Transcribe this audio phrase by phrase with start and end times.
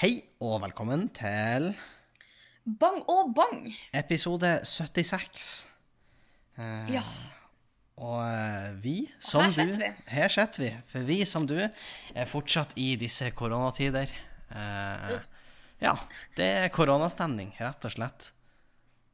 [0.00, 1.66] Hei og velkommen til
[2.80, 3.66] Bang og bang!
[3.92, 5.42] episode 76.
[6.56, 7.02] Eh, Ja.
[8.00, 9.90] Og eh, vi, som her du vi.
[10.08, 10.70] Her sitter vi.
[10.88, 14.08] For vi, som du, er fortsatt i disse koronatider.
[14.48, 15.12] Eh,
[15.84, 15.92] ja,
[16.40, 18.30] det er koronastemning, rett og slett.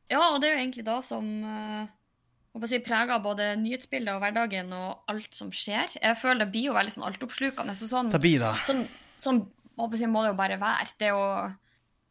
[0.06, 4.70] Ja, og det er jo egentlig da som uh, si, preger både nyhetsbildet og hverdagen
[4.70, 5.98] og alt som skjer.
[5.98, 7.74] Jeg føler det blir jo veldig sånn altoppslukende.
[7.74, 8.54] Så sånn, Det blir da.
[8.70, 8.86] sånn,
[9.18, 9.48] sånn
[9.80, 10.90] håper jeg, må det jo bare være.
[10.98, 11.24] Det er jo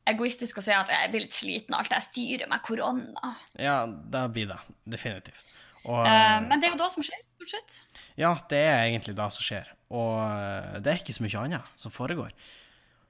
[0.09, 3.35] egoistisk å si at jeg blir litt sliten av alt jeg styrer med korona.
[3.57, 4.59] Ja, det blir det.
[4.95, 5.55] Definitivt.
[5.85, 8.03] Og, uh, men det er jo da som skjer, stort sett.
[8.17, 9.71] Ja, det er egentlig det som skjer.
[9.93, 12.31] Og eh, det er ikke så mye annet som foregår.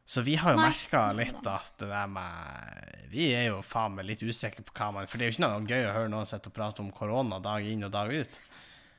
[0.06, 4.06] Så vi har jo merka litt at det der med Vi er jo faen meg
[4.06, 6.30] litt usikre på hva man For det er jo ikke noe gøy å høre noen
[6.30, 8.38] sitte og prate om korona dag inn og dag ut.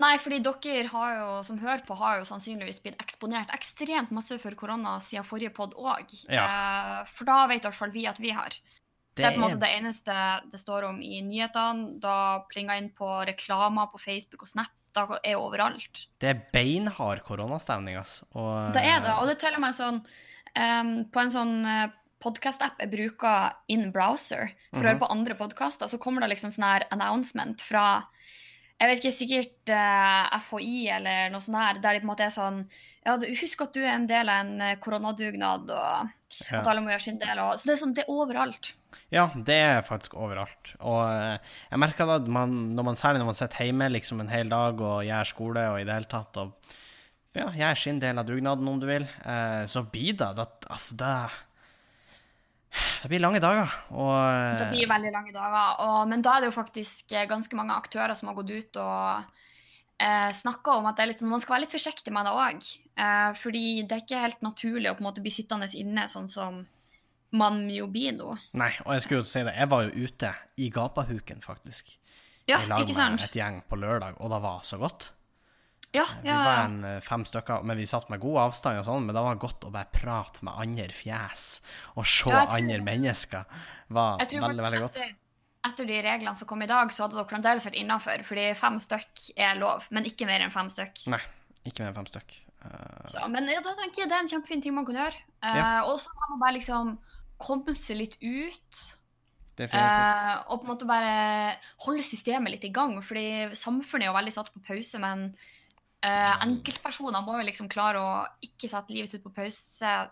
[0.03, 4.37] Nei, fordi dere har jo, som hører på, har jo sannsynligvis blitt eksponert ekstremt masse
[4.43, 6.13] for korona siden forrige pod òg.
[7.09, 8.59] for da vet i hvert fall vi at vi har.
[9.17, 10.15] Det er på en måte det eneste
[10.53, 11.97] det står om i nyhetene.
[12.03, 14.73] Da plinger inn på reklamer på Facebook og Snap.
[14.97, 16.07] Da er jo overalt.
[16.21, 18.25] det er beinhard koronastemning, altså.
[18.33, 19.13] Og, Det er det.
[19.13, 21.57] Og det er til og med sånn um, På en sånn
[22.25, 26.53] podkast-app jeg bruker in browser for å høre på andre podkaster, så kommer det liksom
[26.55, 28.07] sånn her announcement fra
[28.81, 32.27] jeg vet ikke, sikkert eh, FHI eller noe sånt her, der de på en måte
[32.27, 32.59] er sånn
[33.07, 36.13] Ja, du, husk at du er en del av en eh, koronadugnad, og
[36.51, 36.59] Ja.
[36.59, 37.39] at alle må gjøre sin del.
[37.39, 38.73] Og, så det er sånn, det er overalt.
[39.15, 40.73] Ja, det er faktisk overalt.
[40.81, 41.39] Og eh,
[41.71, 44.51] jeg merker da at man, når man, særlig når man sitter hjemme liksom en hel
[44.51, 46.75] dag og gjør skole og i det hele tatt, og
[47.37, 50.97] ja, gjør sin del av dugnaden, om du vil, eh, så blir det at Altså,
[50.99, 51.13] det
[53.03, 53.73] Det blir lange dager.
[53.95, 55.83] Og eh, Det blir veldig lange dager.
[55.87, 58.81] Og, men da er det jo faktisk eh, ganske mange aktører som har gått ut
[58.83, 59.37] og
[60.03, 62.71] eh, snakka om at er sånn, man skal være litt forsiktig med det òg.
[62.97, 66.31] Eh, fordi det er ikke helt naturlig å på en måte bli sittende inne sånn
[66.33, 66.65] som
[67.37, 68.33] man jo blir nå.
[68.57, 70.33] Nei, og jeg skulle jo si det, jeg var jo ute
[70.63, 71.97] i gapahuken, faktisk.
[72.47, 73.27] Ja, I lag ikke med sant?
[73.27, 75.11] et gjeng på lørdag, og det var så godt.
[75.97, 78.87] Ja, Vi ja, var en eh, fem stykker, men vi satt med god avstand og
[78.89, 81.47] sånn, men det var godt å bare prate med andre fjes
[81.97, 83.47] og se Ja, tror- andre mennesker.
[83.89, 84.97] var Jeg veldig, veldig godt.
[85.01, 85.15] etter,
[85.71, 88.23] etter de reglene som kom i dag, så hadde dere fremdeles vært innafor.
[88.27, 91.07] Fordi fem stykk er lov, men ikke mer enn fem stykk.
[91.15, 91.23] Nei,
[91.65, 92.37] ikke mer enn fem stykk.
[92.67, 93.07] Uh...
[93.07, 95.19] Så, men ja, da tenker jeg det er en kjempefin ting man kan gjøre.
[95.43, 95.83] Uh, Ja.
[95.87, 96.99] Og så kan man bare liksom
[97.39, 98.85] komme seg litt ut.
[99.57, 101.57] Eh, og på en måte bare
[101.87, 102.99] holde systemet litt i gang.
[103.01, 105.31] Fordi samfunnet er jo veldig satt på pause, men
[106.05, 108.11] eh, enkeltpersoner må jo liksom klare å
[108.45, 110.09] ikke sette livet sitt på pause uh,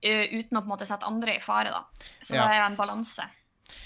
[0.00, 1.84] uten å på en måte sette andre i fare, da.
[2.20, 2.46] Så Ja.
[2.46, 3.26] det er jo en balanse.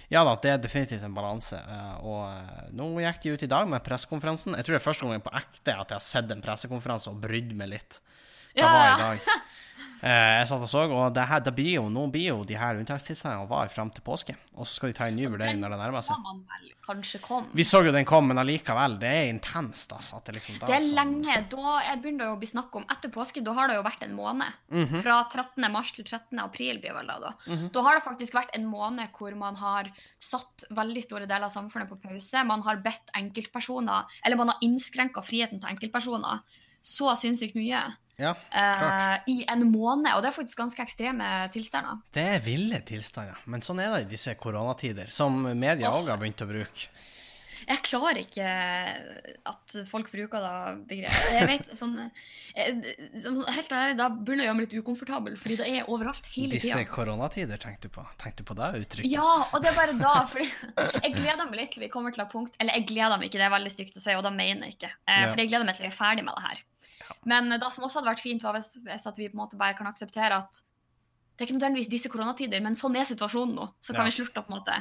[0.09, 1.59] Ja da, det er definitivt en balanse.
[1.69, 4.55] Uh, og nå gikk de ut i dag med pressekonferansen.
[4.57, 7.21] Jeg tror det er første gangen på ekte at jeg har sett en pressekonferanse og
[7.21, 8.01] brydd meg litt.
[8.55, 9.29] Det Ja, var i dag.
[10.05, 12.59] Eh, jeg satt og så, og det her, det blir jo, nå blir jo de
[12.61, 14.35] her unntakstilstandene var fram til påske.
[14.53, 16.19] Og så skal de ta en ny vurdering når det nærmer seg.
[17.57, 20.21] Vi så jo den kom, men allikevel, det er intenst, altså.
[20.27, 21.39] Det, liksom, da Det er lenge.
[21.55, 24.05] Da jeg begynner det å bli snakk om etter påske, da har det jo vært
[24.05, 24.61] en måned.
[24.75, 25.01] Mhm.
[25.07, 25.71] Fra 13.
[25.73, 26.37] mars til 13.
[26.45, 27.33] april blir vel det da.
[27.73, 29.89] Da har det faktisk vært en måned hvor man har
[30.21, 32.45] satt veldig store deler av samfunnet på pause.
[32.45, 36.45] Man har bedt enkeltpersoner, eller man har innskrenka friheten til enkeltpersoner
[36.85, 37.81] så sinnssykt mye
[38.17, 39.29] Ja, eh, klart.
[39.31, 40.11] i en måned.
[40.15, 42.03] Og det er faktisk ganske ekstreme tilstander.
[42.15, 43.41] Det er ville tilstander.
[43.51, 46.13] Men sånn er det i disse koronatider, som media òg oh.
[46.13, 46.91] har begynt å bruke.
[47.65, 48.45] Jeg klarer ikke
[49.49, 50.57] at folk bruker det
[50.91, 51.31] begrepet.
[51.33, 51.95] Jeg vet, sånn,
[52.55, 52.75] eh,
[53.25, 56.75] Helt ærlig, da begynner jeg å meg litt ukomfortabel, fordi det er overalt hele Disse
[56.75, 56.91] tida.
[56.91, 58.05] koronatider, tenkte du på?
[58.21, 59.11] Tenkte du på det uttrykket?
[59.15, 60.51] Ja, og det er bare da, fordi
[61.07, 63.41] jeg gleder meg litt til vi kommer til et punkt Eller jeg gleder meg ikke,
[63.41, 64.93] det er veldig stygt å si, og da mener jeg ikke.
[65.09, 65.27] Eh.
[65.31, 66.65] Fordi jeg gleder meg til vi er ferdig med det her.
[67.25, 69.59] Men det som også hadde vært fint, var hvis, hvis at vi på en måte
[69.61, 70.63] bare kan akseptere at
[71.35, 73.65] det er ikke nødvendigvis disse koronatider, men sånn er situasjonen nå.
[73.83, 74.11] Så kan Ja.
[74.13, 74.77] vi slutte å på en måte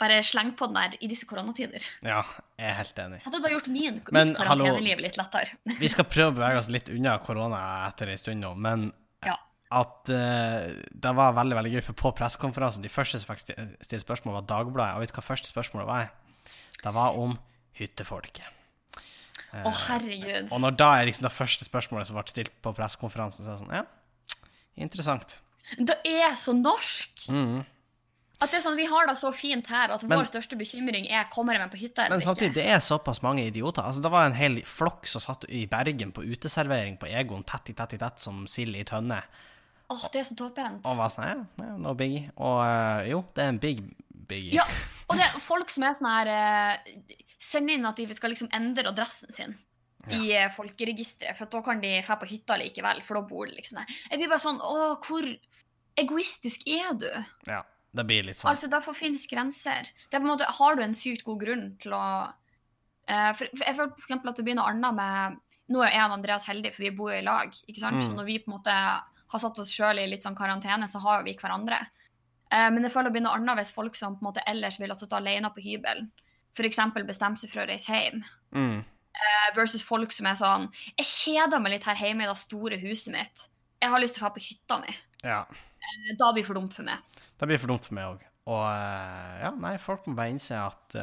[0.00, 1.84] bare slenge på den der i disse koronatider.
[2.04, 2.20] Ja,
[2.58, 3.20] jeg er helt enig.
[3.22, 5.54] Så hadde det gjort min, Men, mitt karanteneliv litt lettere.
[5.80, 8.90] Vi skal prøve å bevege oss litt unna korona etter en stund nå, men
[9.24, 9.38] Ja.
[9.70, 13.46] at uh, det var veldig veldig gøy, for på pressekonferansen De første som fikk
[13.80, 14.96] stilt spørsmål, var Dagbladet.
[14.98, 16.10] Og vet du hva første spørsmålet var?
[16.82, 17.38] Det var om
[17.78, 18.44] hyttefolket.
[19.64, 20.50] Å, herregud.
[20.52, 23.56] Og når da er liksom det første spørsmålet som ble stilt på pressekonferansen, så er
[23.56, 23.84] det sånn Ja,
[24.76, 25.38] interessant.
[25.78, 27.26] Det er så norsk!
[27.32, 27.64] Mm.
[28.38, 31.06] At det er sånn, Vi har det så fint her, at Men- vår største bekymring
[31.10, 32.54] er kommer jeg meg på hytta eller Men eller samtidig, ikke.
[32.54, 33.82] det er såpass mange idioter.
[33.82, 37.70] Altså, Det var en hel flokk som satt i Bergen på uteservering på Egon, tett
[37.70, 39.22] i tett i tett som sild i tønne.
[39.88, 40.84] Åh, Det er så toppent.
[40.84, 42.30] Og var sånn, ja, no biggie.
[42.36, 43.80] Og eh, jo, det er en big
[44.28, 44.52] biggie.
[44.52, 44.64] Ja,
[45.08, 46.28] og det er folk som er sånn her
[47.36, 49.56] eh, Send inn at de skal liksom endre adressen sin.
[50.06, 53.48] i eh, folkeregisteret, for at da kan de dra på hytta likevel, for da bor
[53.48, 53.94] de liksom der.
[54.10, 55.26] Jeg blir bare sånn Å, hvor
[55.98, 57.08] egoistisk er du?
[57.48, 57.64] Ja,
[57.96, 58.52] det blir litt sånn.
[58.52, 59.88] Altså, Derfor finnes grenser.
[60.06, 63.50] Det er på en måte, Har du en sykt god grunn til å uh, for,
[63.50, 65.42] for Jeg føler for eksempel at det blir noe annet med
[65.74, 67.50] Nå er jeg og Andreas heldige, for vi bor jo i lag.
[67.66, 67.98] ikke sant?
[67.98, 68.06] Mm.
[68.06, 68.74] Så når vi på en måte
[69.32, 71.80] har satt oss sjøl i litt sånn karantene, så har vi hverandre.
[72.54, 74.78] Eh, men jeg føler det blir noe annet hvis folk som på en måte ellers
[74.78, 76.12] ville sittet alene på hybelen,
[76.56, 76.78] f.eks.
[77.06, 78.22] bestemmer seg for å reise hjem,
[78.56, 78.78] Mm.
[79.16, 80.66] Uh, versus folk som er sånn
[80.98, 83.46] Jeg kjeder meg litt her hjemme i det store huset mitt.
[83.80, 84.92] Jeg har lyst til å dra på hytta mi.
[85.24, 85.38] Ja.
[86.20, 87.00] Da blir det for dumt for meg.
[87.40, 88.24] Det blir for dumt for meg òg.
[88.46, 90.96] Og uh, ja, nei, folk må bare innse at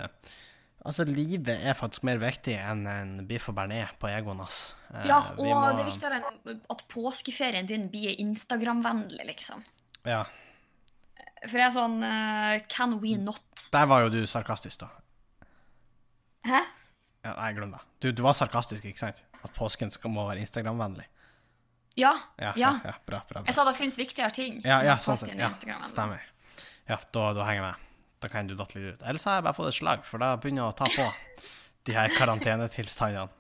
[0.86, 4.76] altså, livet er faktisk mer viktig enn en biff og bearnés på egoen, ass.
[5.10, 9.64] Ja, vi og må- det er viktigere enn at påskeferien din blir Instagram-vennlig, liksom.
[10.06, 10.24] Ja.
[11.50, 11.98] For jeg er sånn
[12.72, 13.68] Can we not?
[13.74, 14.90] Der var jo du sarkastisk, da.
[16.48, 16.62] Hæ?
[17.24, 17.82] Ja, nei, glem det.
[18.04, 19.22] Du, du var sarkastisk, ikke sant?
[19.44, 21.06] At påsken skal må være Instagram-vennlig.
[21.96, 22.12] Ja.
[22.38, 22.74] Ja, ja.
[22.84, 22.94] Ja.
[23.06, 23.44] bra, bra, bra.
[23.48, 24.60] Jeg sa det finnes viktigere ting.
[24.66, 25.38] Ja, ja, sånn sett.
[25.40, 25.54] Ja,
[25.88, 26.26] stemmer.
[26.90, 27.92] Ja, da, da henger jeg med.
[28.24, 29.06] Da kan du datte litt ut.
[29.08, 31.08] Ellers har jeg bare fått et slag, for da begynner jeg å ta på
[31.88, 33.40] de her karantenetilstandene.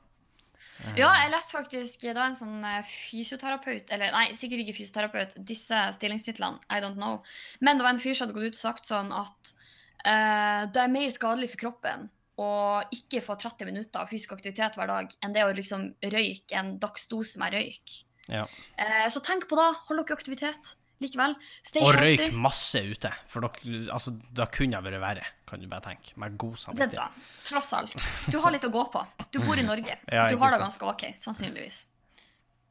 [0.97, 5.77] Ja, jeg leste faktisk var en sånn eh, fysioterapeut Eller nei, sikkert ikke fysioterapeut, disse
[5.95, 7.21] stillingstitlene, I don't know.
[7.63, 9.53] Men det var en fyr som hadde gått ut og sagt sånn at
[10.03, 12.09] uh, det er mer skadelig for kroppen
[12.41, 16.77] å ikke få 30 minutter fysisk aktivitet hver dag enn det å liksom røyke en
[16.81, 17.99] dagsdose med røyk.
[18.31, 18.47] Ja.
[18.79, 19.67] Eh, så tenk på det.
[19.89, 21.35] Hold dere aktivitet likevel.
[21.61, 22.29] Stay Og healthy.
[22.29, 26.15] røyk masse ute, for dere, altså, det kunne vært verre, kan du bare tenke.
[26.21, 27.09] Med god Det da,
[27.45, 27.93] tross alt.
[28.31, 29.03] Du har litt å gå på.
[29.31, 29.97] Du bor i Norge.
[30.13, 31.87] Ja, du har det ganske OK, sannsynligvis.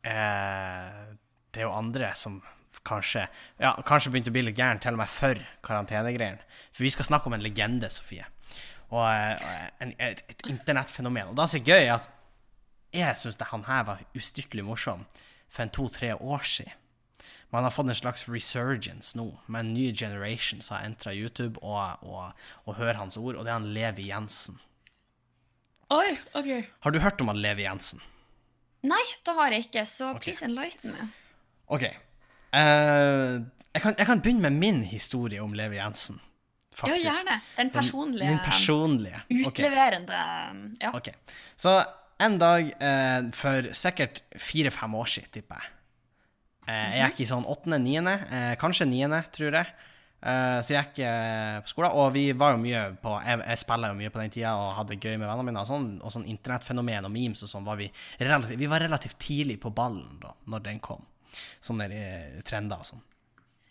[0.03, 1.15] Eh,
[1.53, 2.41] det er jo andre som
[2.83, 3.29] kanskje
[3.63, 6.41] Ja, kanskje begynte å bli litt gæren, til og med for karantenegreiene.
[6.73, 8.25] For vi skal snakke om en legende, Sofie.
[8.93, 11.33] Og eh, en, et, et internettfenomen.
[11.33, 12.09] Og det som er gøy, at
[12.93, 15.07] jeg syns han her var ustyrtelig morsom
[15.49, 16.79] for en to-tre år siden.
[17.49, 21.13] Men han har fått en slags resurgence nå, med en ny generation som har entra
[21.13, 22.33] YouTube og, og,
[22.65, 24.57] og hører hans ord, og det er han Levi Jensen.
[25.93, 26.49] Oi, OK.
[26.81, 28.01] Har du hørt om han Levi Jensen?
[28.89, 30.25] Nei, det har jeg ikke, så Ok.
[30.25, 31.11] please enlighten me.
[31.69, 31.85] OK.
[32.57, 33.45] Uh,
[33.75, 36.21] jeg, kan, jeg kan begynne med min historie om Levi Jensen.
[36.89, 37.41] Ja, gjerne.
[37.57, 39.23] Den personlige, Min personlige.
[39.29, 40.23] Utleverende.
[40.23, 40.93] utleverende Ja.
[40.97, 41.13] Ok.
[41.57, 41.77] Så
[42.23, 45.71] en dag eh, for sikkert fire-fem år siden, tipper jeg.
[46.69, 49.73] Eh, jeg gikk i sånn åttende-niende, eh, kanskje niende, tror jeg.
[50.23, 53.59] Eh, så jeg gikk eh, på skolen, og vi var jo mye på Jeg, jeg
[53.59, 55.65] spilla jo mye på den tida og hadde gøy med vennene mine.
[55.65, 57.89] Og sånn, og sånn internettfenomen og memes og sånn var vi
[58.21, 61.03] relativt Vi var relativt tidlig på ballen da når den kom.
[61.65, 61.89] Sånne
[62.47, 63.03] trender og sånn.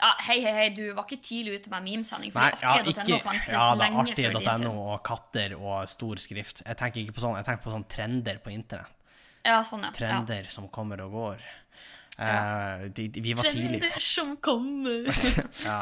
[0.01, 0.11] Ja.
[0.27, 2.33] Hei, hei, hei, du var ikke tidlig ute med memesending.
[2.35, 3.05] Nei, ja, ikke
[3.51, 4.67] Ja, det er tid.
[4.67, 6.63] og katter og stor skrift.
[6.65, 8.97] Jeg tenker ikke på sånn, jeg tenker på sånn trender på internett.
[9.45, 9.93] Ja, sånn, ja.
[9.95, 11.45] Trender som kommer og går.
[12.21, 13.53] Eh, de, de, vi var ja.
[13.55, 15.07] tidlig Trender som kommer.
[15.65, 15.79] ja.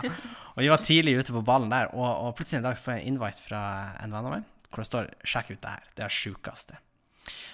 [0.54, 3.04] Og vi var tidlig ute på ballen der, og, og plutselig en dag får jeg
[3.04, 3.64] en invite fra
[4.04, 5.86] en venn av meg hvor det står 'sjekk ut det her'.
[5.98, 6.76] Det er sjukeste.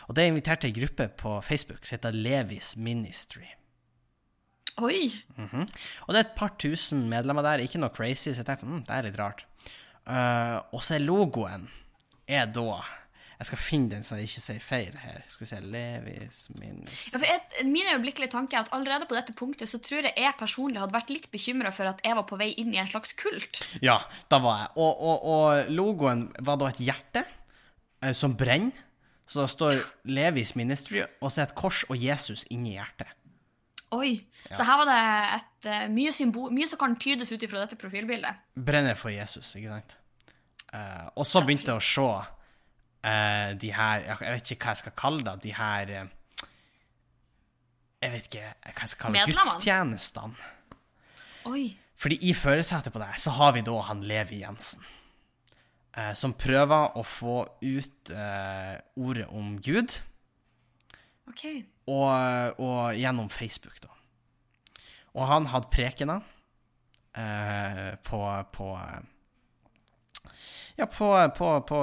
[0.08, 3.48] Og det er invitert til ei gruppe på Facebook som heter Levis Ministry.
[4.84, 5.08] Oi.
[5.38, 5.70] Mhm.
[6.08, 8.82] Og det er et par tusen medlemmer der, ikke noe crazy, så jeg tenkte sånn,
[8.82, 9.46] mm, det er litt rart.
[10.06, 11.66] Uh, og så er logoen
[12.30, 12.84] er da
[13.36, 15.24] Jeg skal finne den så jeg ikke sier feil her.
[15.28, 19.34] Skal vi se Levis Ministry Ja, et, min øyeblikkelige tanke er at allerede på dette
[19.36, 22.40] punktet så tror jeg jeg personlig hadde vært litt bekymra for at jeg var på
[22.40, 23.60] vei inn i en slags kult.
[23.84, 23.98] Ja,
[24.32, 24.72] da var jeg.
[24.78, 28.86] Og, og, og logoen var da et hjerte eh, som brenner.
[29.28, 33.10] Så det står Levis Ministry, og så er et kors og Jesus inni hjertet.
[33.94, 34.18] Oi.
[34.50, 35.02] Så her var det
[35.36, 38.42] et, eh, mye, symbol, mye som kan tydes ut ifra dette profilbildet.
[38.56, 39.98] Brenner for Jesus, ikke sant?
[40.74, 44.82] Uh, og så begynte jeg å se uh, de her Jeg vet ikke hva jeg
[44.82, 45.36] skal kalle det.
[45.46, 46.50] De her uh,
[48.04, 49.38] Jeg vet ikke hva jeg skal kalle det.
[49.38, 50.52] Gudstjenestene.
[51.48, 51.64] Oi.
[51.96, 54.84] Fordi i førersetet på det så har vi da han Levi Jensen.
[55.96, 59.96] Eh, som prøver å få ut eh, ordet om Gud.
[61.32, 61.46] OK.
[61.88, 63.92] Og, og gjennom Facebook, da.
[65.16, 66.24] Og han hadde prekener
[67.18, 68.70] eh, på på
[70.78, 71.82] Ja, på, på, på, på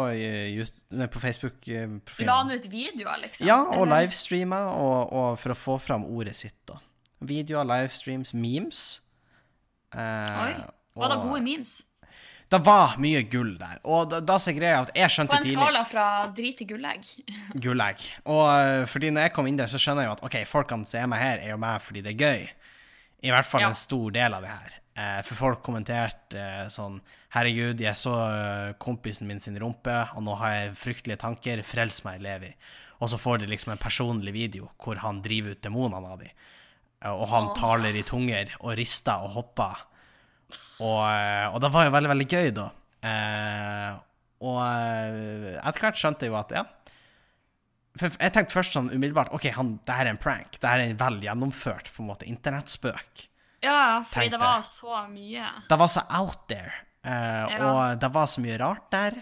[0.93, 2.29] La Facebook-profilen.
[2.29, 3.47] han ut videoer, liksom?
[3.49, 6.77] Ja, og livestreama, og, og for å få fram ordet sitt, da.
[7.25, 9.01] Videoer, livestreams, memes.
[9.95, 10.53] Eh, Oi.
[10.99, 11.79] Var det gode memes?
[12.53, 13.79] Det var mye gull der.
[13.89, 16.07] Og da, da så greia at jeg På skjønte en tidlig skala fra
[16.37, 17.07] drit til gullegg.
[17.65, 18.05] Gullegg.
[18.29, 20.89] Og eh, fordi når jeg kom inn der, så skjønner jeg jo at ok, folkene
[20.91, 22.47] som er med her, er jo med fordi det er gøy.
[23.23, 23.71] I hvert fall Ja.
[23.73, 24.79] en stor del av det her.
[24.93, 27.01] Eh, for folk kommenterte eh, sånn
[27.33, 28.13] Herregud, jeg så
[28.77, 31.63] kompisen min sin rumpe, og nå har jeg fryktelige tanker.
[31.65, 32.51] Frels meg, Levi.
[33.01, 36.29] Og så får de liksom en personlig video hvor han driver ut demonene av dem.
[37.09, 39.81] og han taler i tunger og rister og hopper.
[40.83, 42.69] Og, eh, og det var jo veldig, veldig gøy, da.
[43.03, 43.91] Eh,
[44.43, 46.65] og eh, etter hvert skjønte jeg jo at ja.
[48.01, 50.57] For jeg tenkte først sånn umiddelbart OK, han, det her er en prank.
[50.57, 53.27] Det her er en vel gjennomført på en måte internettspøk.
[53.63, 54.39] Ja, fordi Tenkte.
[54.39, 55.51] det var så mye.
[55.69, 56.73] Det var så out there.
[57.05, 57.59] eh, Ja.
[57.69, 59.21] Og det var så mye rart der.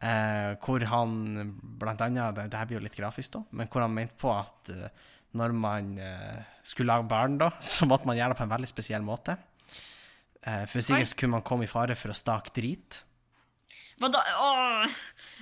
[0.00, 1.12] eh, hvor han
[1.78, 4.30] blant annet Det, det her blir jo litt grafisk, da, men hvor han mente på
[4.30, 4.84] at uh,
[5.34, 8.70] når man uh, skulle lage barn, da, så måtte man gjøre det på en veldig
[8.70, 9.34] spesiell måte.
[10.46, 13.02] Eh, for sikkert kunne man komme i fare for å stake drit.
[13.98, 14.20] Var det,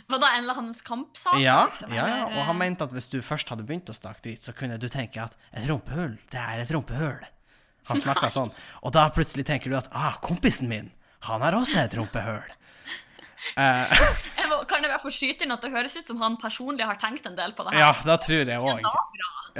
[0.08, 1.36] var det en eller hans kampsak?
[1.42, 4.24] Ja, liksom, ja, ja, og han mente at hvis du først hadde begynt å stake
[4.24, 7.20] drit, så kunne du tenke at et rumpehull, det er et rumpehull.
[7.90, 8.54] Han snakka sånn.
[8.80, 10.88] Og da plutselig tenker du at ah, kompisen min,
[11.28, 12.46] han har også et rumpehull.
[13.60, 13.90] Eh,
[14.87, 16.87] jeg være for jeg bare få skyte inn at det høres ut som han personlig
[16.87, 17.83] har tenkt en del på det her?
[17.85, 18.87] ja, da tror jeg òg.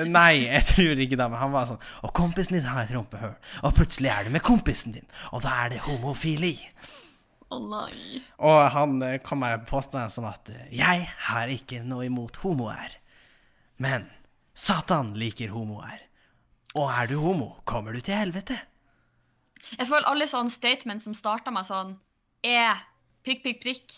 [0.07, 3.33] Nei, jeg tror ikke det, men han var sånn Og kompisen din har et rumpehull,
[3.65, 6.53] og plutselig er du med kompisen din, og da er det homofili.
[7.47, 8.21] Å nei.
[8.43, 12.99] Og han eh, kom med påstanden som at eh, jeg har ikke noe imot homoer,
[13.83, 14.09] men
[14.57, 16.03] Satan liker homoer.
[16.77, 18.59] Og er du homo, kommer du til helvete.
[19.77, 21.97] Jeg føler alle sånne statements som starter med sånn
[22.45, 22.83] Er
[23.27, 23.97] prikk, prikk, prikk.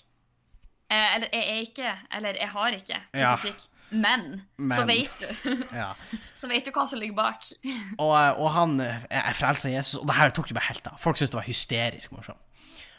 [0.89, 1.97] Eh, eller jeg er ikke.
[2.17, 3.01] Eller jeg har ikke.
[3.13, 3.21] kritikk.
[3.21, 3.35] Ja.
[3.43, 3.67] prikk.
[3.91, 5.53] Men, så vet du.
[5.73, 5.93] Ja.
[6.41, 7.47] så vet du hva som ligger bak.
[8.05, 10.91] Og, eh, og han eh, er frelsa Jesus, og det her tok jo bare helt
[10.91, 10.99] av.
[11.01, 12.45] Folk syntes det var hysterisk morsomt.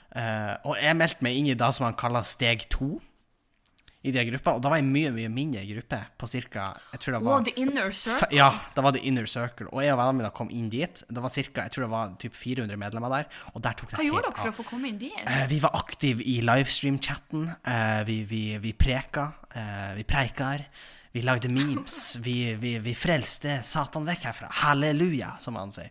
[0.10, 2.96] Uh, og jeg meldte meg inn i det som han kaller steg to
[4.00, 6.63] i de gruppa, og da var jeg mye, mye mindre gruppe, på cirka
[6.94, 7.34] Jeg tror det var...
[7.34, 8.29] var the inner circle.
[8.32, 9.68] Ja, da var det Inner Circle.
[9.74, 11.01] Og jeg og vennene mine kom inn dit.
[11.10, 13.27] Det var cirka, jeg tror det var typ 400 medlemmer der.
[13.51, 15.20] Og der tok det Hva gjorde dere for å få komme inn dit?
[15.27, 17.51] Uh, vi var aktive i livestream-chatten.
[17.68, 19.34] Uh, vi, vi, vi preka.
[19.51, 20.63] Uh, vi preikar.
[21.12, 22.00] Vi lagde memes.
[22.24, 24.50] Vi, vi, vi frelste Satan vekk herfra.
[24.62, 25.89] Halleluja, som han sier.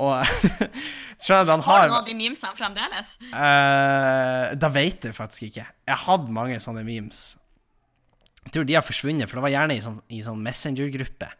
[0.00, 0.24] Og
[1.22, 3.14] skjønner du, han Har har du noen av de memesene fremdeles?
[3.30, 5.66] Uh, Da vet jeg faktisk ikke.
[5.88, 7.34] Jeg hadde mange sånne memes.
[8.44, 11.30] Jeg tror de har forsvunnet, for det var gjerne i sånn, sånn Messenger-gruppe.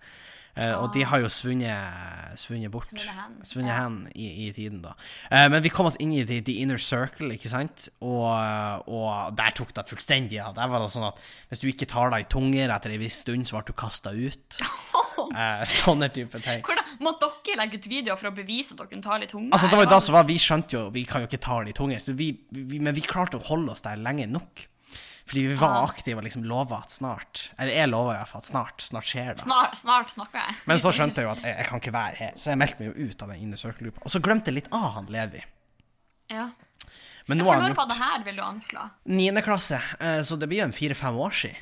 [0.55, 2.87] Uh, Og de har jo svunnet, svunnet bort.
[2.93, 3.79] Svunnet hen, Svunnet ja.
[3.83, 4.93] hen i, i tiden, da.
[5.27, 7.89] Uh, men vi kom oss inn i the, the inner circle, ikke sant?
[8.07, 8.31] Og,
[8.87, 10.55] og der tok det fullstendig av.
[10.57, 11.19] Der var det sånn at
[11.51, 14.15] hvis du ikke tar deg i tunger etter en viss stund, så ble du kasta
[14.15, 14.61] ut.
[15.35, 16.63] Eh, sånne type ting.
[16.67, 19.51] Hvordan, må dere legge ut videoer for å bevise at dere tar litt tunge?
[19.53, 21.59] Altså, det var jo da som var, Vi skjønte jo Vi kan jo ikke ta
[21.67, 24.69] litt tunge, så vi, vi, men vi klarte å holde oss der lenge nok.
[25.25, 25.85] Fordi vi var Ah.
[25.89, 28.83] aktive og liksom lova at snart Eller jeg lova iallfall at snart.
[28.85, 29.41] Snart skjer det.
[29.47, 30.57] Snart, snart snakker jeg.
[30.69, 32.83] Men så skjønte jeg jo at jeg, jeg kan ikke være her, så jeg meldte
[32.83, 34.05] meg jo ut av den inner circle-gruppa.
[34.05, 35.41] Og så glemte jeg litt av han Levi.
[36.35, 36.51] Ja.
[37.27, 38.85] Men nå har han når var det her, vil du anslå?
[39.09, 41.57] niende klasse, eh, så det blir jo en fire-fem år siden.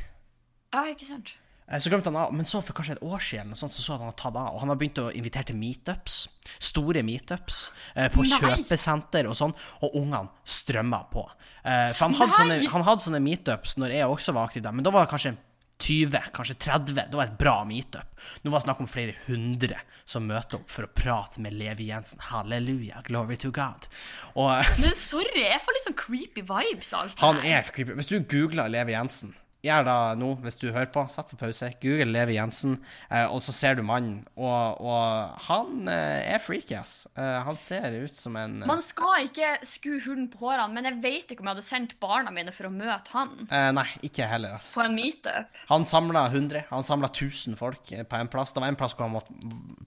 [0.74, 1.36] Ja, ikke sant?
[1.72, 3.96] Eh, Så glemte han av, men så for kanskje et år siden sånt, så så
[3.96, 4.54] han hadde tatt av.
[4.54, 6.28] Og han har begynt å invitere til meetups.
[6.60, 7.70] Store meetups.
[7.96, 8.38] Eh, på Nei!
[8.38, 9.54] kjøpesenter og sånn.
[9.82, 11.24] Og ungene strømma på.
[11.64, 14.72] Eh, for han hadde, sånne, han hadde sånne meetups når jeg også var aktiv der,
[14.76, 15.34] men da var det kanskje
[15.82, 16.94] 20, kanskje 30.
[17.10, 18.06] Det var et bra meetup.
[18.44, 21.88] Nå var det snakk om flere hundre som møter opp for å prate med Levi
[21.88, 22.20] Jensen.
[22.28, 23.88] Halleluja, glory to God.
[24.36, 27.96] Og Men sorry, jeg får litt sånn creepy vibes av alt det han er creepy.
[27.98, 31.04] Hvis du googler Levi Jensen Gjør det nå, hvis du hører på.
[31.12, 31.68] Sett på pause.
[31.82, 34.24] Google Levi Jensen, eh, og så ser du mannen.
[34.34, 37.04] Og, og han eh, er freaky, ass.
[37.14, 40.90] Eh, han ser ut som en eh, Man skal ikke skue hunden på hårene, men
[40.90, 43.86] jeg vet ikke om jeg hadde sendt barna mine for å møte han eh, Nei,
[44.10, 44.72] ikke heller, ass.
[44.74, 45.62] på en meetup.
[45.70, 48.56] Han samla 100, han samla 1000 folk eh, på en plass.
[48.56, 49.38] Det var en plass hvor han måtte,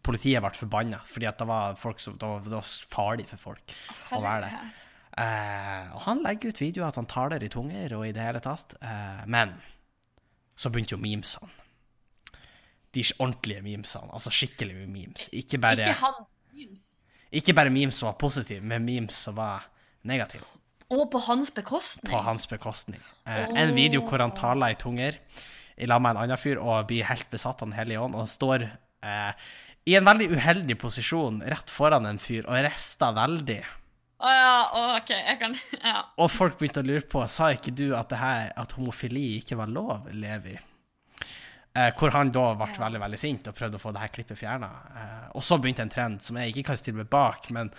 [0.08, 3.75] politiet ble forbanna, fordi det var, folk som, det var, det var farlig for folk
[4.15, 4.75] å være der.
[5.17, 8.41] Eh, og han legger ut videoer at han taler i tunger og i det hele
[8.43, 8.75] tatt.
[8.81, 9.53] Eh, men
[10.60, 11.50] så begynte jo memesene.
[12.95, 14.12] De ordentlige memesene.
[14.15, 15.29] Altså skikkelige memes.
[15.36, 16.19] Ikke bare, Ikke han
[16.55, 16.84] memes.
[17.31, 19.65] ikke bare memes som var positive, men memes som var
[20.07, 20.45] negative.
[20.93, 22.12] Og på hans bekostning.
[22.12, 23.01] På hans bekostning.
[23.27, 25.17] Eh, En video hvor han taler i tunger
[25.77, 28.27] i lag med en annen fyr og blir helt besatt av Den hellige ånd, og
[28.31, 28.63] står
[29.03, 29.31] eh,
[29.86, 33.63] i en veldig uheldig posisjon rett foran en fyr og rister veldig.
[34.25, 35.53] Å ja, oh, OK, jeg kan
[35.91, 36.00] Ja.
[36.22, 39.60] Og folk begynte å lure på Sa ikke du at, det her, at homofili ikke
[39.60, 40.55] var lov, Levi?
[41.75, 44.39] Eh, hvor han da ble veldig veldig sint og prøvde å få det her klippet
[44.39, 44.70] fjerna.
[44.96, 47.70] Eh, og så begynte en trend som jeg ikke kan stille meg bak, men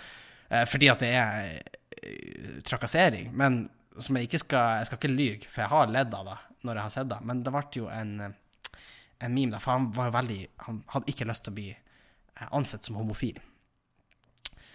[0.51, 3.31] eh, fordi at det er eh, trakassering.
[3.33, 3.65] Men
[3.97, 6.37] som jeg ikke skal Jeg skal ikke lyge, for jeg har ledd av det
[6.67, 7.19] når jeg har sett det.
[7.25, 11.13] Men det ble jo en, en meme der, for han var jo veldig Han hadde
[11.13, 13.41] ikke lyst til å bli eh, ansett som homofil.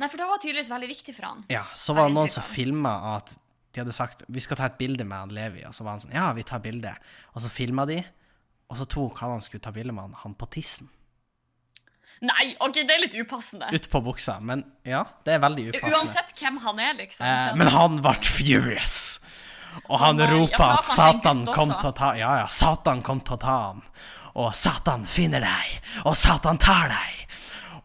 [0.01, 1.45] Nei, for det var tydeligvis veldig viktig for han.
[1.53, 3.35] Ja, så var det noen som filma at
[3.73, 5.63] de hadde sagt vi skal ta et bilde med han Levi.
[5.69, 6.95] Og så var han sånn ja, vi tar bilde.
[7.33, 8.01] Og så filma de,
[8.73, 10.91] og så tok han han skulle ta bilde med han, han på tissen.
[12.23, 13.69] Nei, ok, det er litt upassende.
[13.75, 14.37] utpå buksa.
[14.39, 15.97] Men ja, det er veldig upassende.
[15.97, 17.27] Uansett hvem han er, liksom.
[17.27, 18.99] Eh, men han ble furious.
[19.89, 23.39] Og han oh, ropa at Satan kom til å ta Ja, ja, Satan kom til
[23.39, 23.83] å ta han.
[24.39, 25.73] Og Satan finner deg,
[26.07, 27.19] og Satan tar deg.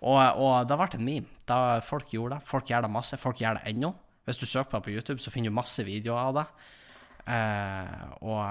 [0.02, 1.28] Og, og det ble en meme.
[1.50, 2.46] Da folk gjorde det.
[2.48, 3.18] Folk gjør det masse.
[3.18, 3.94] Folk gjør det ennå.
[4.28, 6.46] Hvis du søker på det på YouTube, så finner du masse videoer av det.
[7.28, 8.44] Eh, og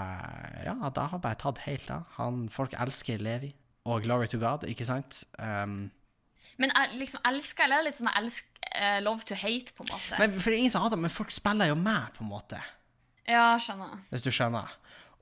[0.67, 2.05] ja, det har bare tatt helt av.
[2.19, 3.53] Han, folk elsker Levi.
[3.87, 5.23] Og glory to God, ikke sant?
[5.39, 5.87] Um,
[6.59, 10.19] Men liksom elsker, eller er litt sånn elsk, eh, love to hate, på en måte?
[10.19, 12.59] nei, for det er ingen som hater men folk spiller jo med, på en måte.
[13.29, 14.01] Ja, skjønner.
[14.11, 14.73] hvis du skjønner.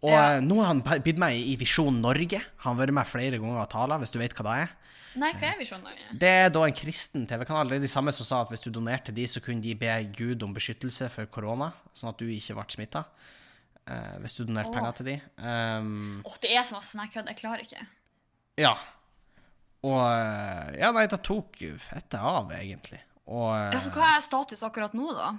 [0.04, 0.36] Og Ja.
[0.36, 2.40] eh, nå har han blitt med i Visjon Norge.
[2.64, 4.72] Han har vært med flere ganger og tala, hvis du vet hva det er.
[5.20, 6.02] Nei, hva er visjonen?
[6.18, 7.70] Det er da en kristen TV-kanal.
[7.70, 9.92] Det er de samme som sa at hvis du donerte de, så kunne de be
[10.16, 13.04] Gud om beskyttelse for korona, sånn at du ikke ble smitta.
[14.24, 14.74] hvis du donerte oh.
[14.78, 15.16] penger til de.
[15.38, 17.86] Um, Åh, det er så masse sånn kødd, jeg klarer ikke.
[18.60, 18.74] ja.
[19.84, 23.00] Og eh, Ja, nei, det tok fettet fette av, egentlig.
[23.28, 25.34] Og eh, Ja, så hva er status akkurat nå, da?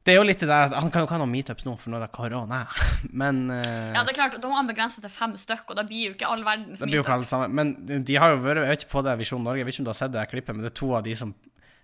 [0.00, 1.92] Det er jo litt det der Han kan jo ikke ha noen meetups nå, for
[1.92, 2.62] nå er det korona.
[3.22, 5.84] Men uh, Ja, det er klart, Da må han begrense til fem stykk, og da
[5.88, 7.50] blir jo ikke all verdens meetup.
[7.52, 9.84] Men de har jo vært Jeg vet ikke på det Visjon Norge, jeg vet ikke
[9.84, 11.34] om du har sett det klippet, men det er to av de som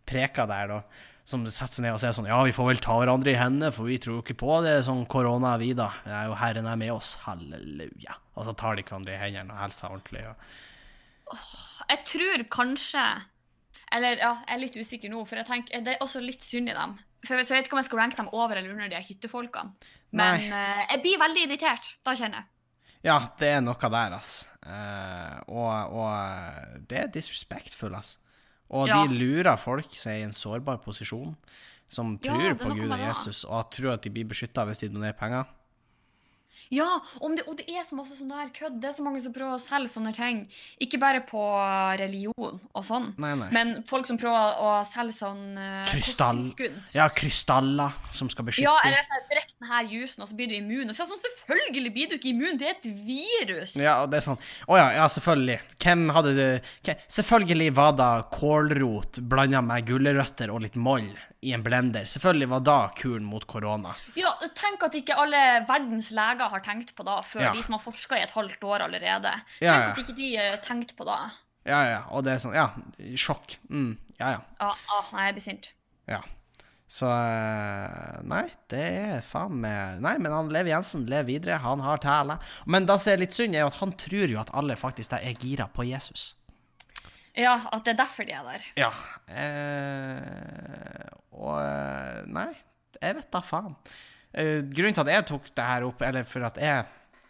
[0.08, 1.04] preker der, da.
[1.26, 3.72] Som setter seg ned og sier sånn Ja, vi får vel ta hverandre i hendene,
[3.74, 5.90] for vi tror jo ikke på det sånn korona, vi, da.
[6.06, 7.16] Det er jo Herren er med oss.
[7.26, 8.16] Halleluja.
[8.38, 10.24] Og så tar de hverandre i hendene og hilser ordentlig.
[10.30, 11.40] Og...
[11.90, 13.02] Jeg tror kanskje
[13.94, 16.72] Eller ja, jeg er litt usikker nå, for jeg tenker det er også litt synd
[16.72, 16.96] i dem.
[17.26, 19.72] For Så jeg vet ikke om jeg skal ranke dem over eller under de hyttefolkene.
[20.16, 21.92] Men eh, jeg blir veldig irritert.
[22.06, 22.50] Da kjenner jeg.
[23.06, 24.46] Ja, det er noe der, ass.
[24.66, 28.16] Uh, og, og det er disrespectful, ass.
[28.74, 29.04] Og Ja.
[29.04, 31.36] de lurer folk som er i en sårbar posisjon,
[31.88, 32.98] som tror er på Gud og.
[32.98, 35.46] Jesus, og tror at de blir beskytta hvis de donerer penger.
[36.74, 36.88] Ja,
[37.22, 38.78] om det, og det er så masse sånn der kødd.
[38.82, 40.42] Det er så mange som prøver å selge sånne ting.
[40.82, 41.42] Ikke bare på
[42.00, 43.48] religion og sånn, Nei, nei.
[43.54, 46.42] men folk som prøver å selge sånn uh, Krystall.
[46.96, 50.56] Ja, krystaller som skal beskytte Ja, eller så drikk denne jusen, og så blir du
[50.58, 50.90] immun.
[50.90, 53.76] Og så er sånn, selvfølgelig blir du ikke immun, det er et virus.
[53.80, 55.60] Ja, og det er sånn Å ja, ja, selvfølgelig.
[55.82, 61.08] Hvem hadde du hvem, Selvfølgelig var det kålrot blanda med gulrøtter og litt moll
[61.46, 62.06] i en blender.
[62.10, 63.94] Selvfølgelig var da kuren mot korona.
[64.18, 67.52] Ja, tenk at ikke alle verdens leger har tenkt på da, før Ja.
[67.54, 69.32] de som har forska i et halvt år allerede.
[69.58, 69.90] Tenk Ja, ja.
[69.92, 71.18] at ikke de eh, tenkte på da.
[71.66, 72.68] Ja, ja, og det er sånn Ja,
[73.18, 73.56] sjokk.
[73.70, 74.40] Mm, ja, ja.
[74.60, 75.70] Ja, ah, nei, jeg blir sint.
[76.06, 76.20] Ja.
[76.86, 81.56] Så eh, Nei, det er faen meg Nei, men han Levi Jensen lever videre.
[81.64, 82.36] Han har tæle.
[82.70, 85.10] Men det som er litt synd, er jo at han tror jo at alle faktisk
[85.16, 86.34] der er gira på Jesus.
[87.36, 88.62] Ja, at det er derfor de er der.
[88.80, 88.90] Ja.
[89.28, 92.48] Eh, og eh, Nei,
[93.02, 93.74] jeg vet da faen.
[94.36, 96.86] Eh, grunnen til at jeg tok det her opp, eller for at jeg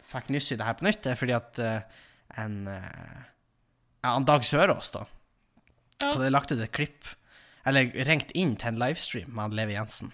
[0.06, 2.00] fikk nyss i det her på nytt, er fordi at eh,
[2.42, 3.18] en eh,
[4.06, 5.04] ja, Dag Sørås, da,
[5.96, 6.12] Ja.
[6.12, 7.06] hadde lagt ut et klipp,
[7.66, 10.12] eller ringt inn til en livestream med han Levi Jensen.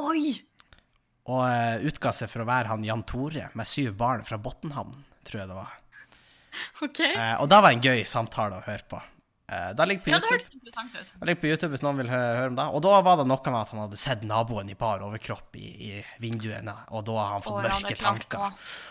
[0.00, 0.38] Oi!
[1.28, 4.96] Og eh, utga seg for å være han Jan Tore med syv barn fra Botnhamn,
[5.28, 5.72] tror jeg det var.
[6.86, 7.02] OK.
[7.08, 9.00] Eh, og da var det en gøy samtale å høre på.
[9.52, 11.08] Eh, det ligger på Ja, det hørtes interessant ut.
[11.20, 12.64] Det ligger på YouTube hvis noen vil hø høre om det.
[12.76, 15.72] Og da var det noe med at han hadde sett naboen i bar overkropp i,
[15.88, 15.90] i
[16.22, 18.46] vinduene, og da har han fått er mørke tanker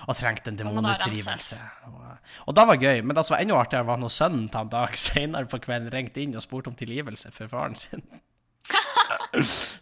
[0.06, 1.58] og trengt en det demonutdrivelse.
[1.90, 2.04] Og,
[2.46, 4.76] og det var gøy, men det som var enda artigere, var når sønnen til han
[4.76, 8.06] dag senere på kvelden ringte inn og spurte om tilgivelse for faren sin.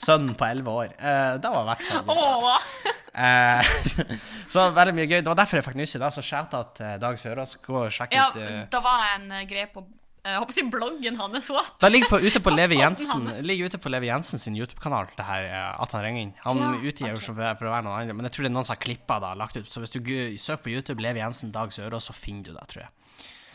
[0.01, 0.91] Sønnen på elleve år.
[0.97, 2.91] Uh, det var i hvert fall.
[3.12, 3.71] Eh,
[4.53, 5.17] så veldig mye gøy.
[5.19, 6.12] Det var derfor jeg fikk nyss i det.
[6.15, 7.57] Så skjæta at til Dag Sørås.
[7.65, 9.84] Gå og sjekk Ja, ut eh, da var en greie på
[10.23, 11.49] Jeg håper å si bloggen hans.
[11.51, 11.73] What?
[11.81, 15.25] Det ligger på, ute på Levi Jensen ligger ute på Levi Jensen sin YouTube-kanal, det
[15.25, 15.47] her,
[15.81, 16.34] at han ringer inn.
[16.45, 17.25] Han Ja, utgir okay.
[17.25, 19.17] for, for å være noen andre, men jeg tror det er noen som har klippa
[19.23, 19.65] det og lagt ut.
[19.71, 19.99] Så hvis du
[20.38, 22.93] søker på YouTube Levi Jensen Dag Sørås, så finner du det, tror jeg.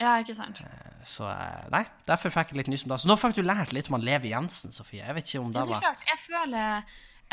[0.01, 0.61] Ja, ikke sant.
[1.07, 2.99] Så eh, nei, derfor fikk jeg litt nys om det.
[3.03, 5.05] Så nå fikk du lært litt om han Levi Jensen, Sofie.
[5.07, 6.07] Jeg vet ikke om Ja, det det er klart.
[6.11, 6.83] Jeg føler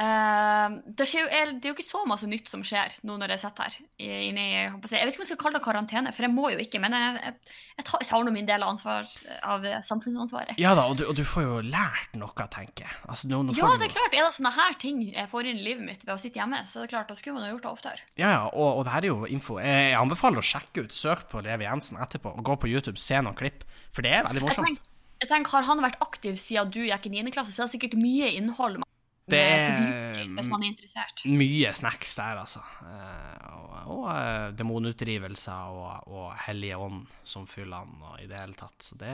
[0.01, 3.43] eh, det, jo, det er jo ikke så masse nytt som skjer nå når jeg
[3.43, 3.77] sitter her.
[4.01, 6.61] Inne jeg, jeg vet ikke om jeg skal kalle det karantene, for jeg må jo
[6.63, 6.81] ikke.
[6.81, 9.09] Men jeg, jeg, jeg tar, tar nå min del av, ansvar,
[9.45, 10.61] av samfunnsansvaret.
[10.61, 12.95] Ja da, og du, og du får jo lært noe, tenker jeg.
[13.07, 14.17] Altså, Ja, det er klart.
[14.17, 16.63] Er det sånne her ting jeg får inn i livet mitt ved å sitte hjemme,
[16.69, 18.07] så er det klart, da skulle man ha gjort det oftere.
[18.19, 19.59] Ja, ja, og, og det her er jo info.
[19.63, 20.95] Jeg, anbefaler å sjekke ut.
[20.95, 23.65] Søk på Levi Jensen etterpå, gå på YouTube, se noen klipp.
[23.93, 24.81] For det er veldig morsomt.
[25.21, 27.29] jeg tenker, Har han vært aktiv siden du gikk i 9.
[27.35, 28.89] klasse, så er det sikkert mye innhold man
[29.29, 31.21] Det er- hvis man er interessert.
[31.25, 32.59] Mye snacks der, altså.
[32.83, 38.37] Eh, og og eh, demonutdrivelser og, og Hellige Ånd som fyller han, og i det
[38.39, 38.79] hele tatt.
[38.83, 39.11] Så det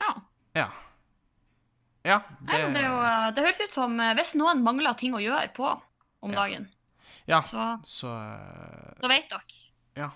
[0.00, 0.14] Ja.
[0.54, 0.68] Ja.
[2.04, 5.20] Ja, Nei, det, jo, eh, det høres ut som eh, hvis noen mangler ting å
[5.20, 5.66] gjøre på
[6.22, 6.68] om dagen,
[7.28, 9.58] ja, så så eh, da vet dere.
[9.96, 10.10] Ja.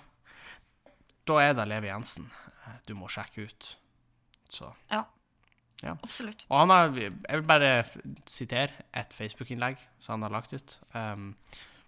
[1.27, 2.31] Da er det Levi Jensen.
[2.67, 3.77] eh, du må sjekke ut.
[4.49, 4.73] Så.
[4.91, 5.05] Ja.
[5.83, 5.97] Ja.
[6.03, 6.47] Absolutt.
[6.49, 7.71] Og han har Jeg vil bare
[8.27, 10.79] sitere et Facebook-innlegg som han har lagt ut.
[10.95, 11.35] Um,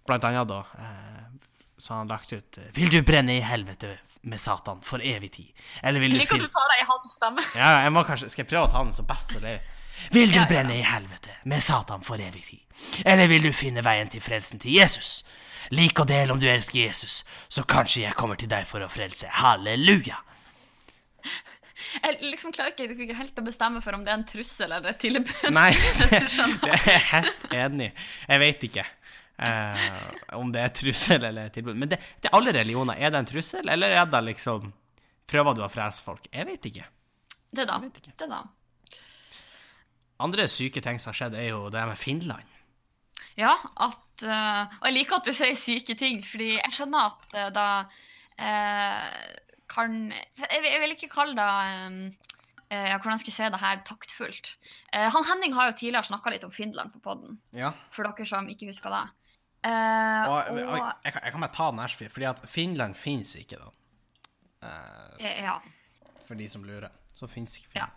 [0.05, 1.47] blant annet da uh,
[1.77, 5.31] så har han lagt ut eh, Vil du brenne i helvete med Satan for evig
[5.31, 5.65] tid?
[5.83, 7.43] Eller vil Jeg liker at du tar deg i hans stemme.
[7.61, 9.73] Ja, jeg må kanskje Skal jeg prøve å ta den så best som det er?
[10.13, 12.63] Vil du Ja, ja, brenne i helvete med Satan for evig tid?
[13.05, 15.23] Eller vil du finne veien til frelsen til Jesus?
[15.73, 18.89] Lik og del om du elsker Jesus, så kanskje jeg kommer til deg for å
[18.91, 19.27] frelse.
[19.41, 20.21] Halleluja!
[22.03, 24.93] Jeg liksom klarer ikke, ikke helt å bestemme for om det er en trussel eller
[24.93, 25.49] et tilbud.
[25.53, 27.91] Nei, det, det er jeg helt enig.
[28.27, 28.85] Jeg vet ikke
[29.37, 29.87] eh,
[30.39, 31.77] om det er trussel eller et tilbud.
[31.77, 32.99] Men det, det er alle religioner.
[32.99, 34.73] Er det en trussel, eller er det liksom
[35.27, 36.29] Prøver du å frese folk?
[36.31, 36.85] Jeg vet ikke.
[37.51, 37.81] Det da.
[37.83, 38.13] vet ikke.
[38.15, 38.45] Det da.
[40.23, 42.53] Andre syke ting som har skjedd, er jo det med Finland.
[43.35, 47.35] Ja, at eh, Og jeg liker at du sier syke ting, fordi jeg skjønner at
[47.35, 47.67] eh, da
[48.39, 49.11] eh,
[49.67, 52.27] kan jeg, vil- ikke kalle det eh,
[52.71, 54.53] eh, Hvordan skal jeg se det her taktfullt?
[54.93, 57.73] Uh, han Henning har jo tidligere snakka litt om Finland på poden, Ja.
[57.91, 59.05] for dere som ikke husker det.
[59.67, 60.59] Uh, Og, og,
[61.03, 63.71] jeg, kan, jeg kan bare ta den her, fordi at Finland fins ikke, da.
[64.63, 65.57] Uh, ja.
[66.27, 66.89] For de som lurer.
[67.17, 67.87] Så fins ikke Ja.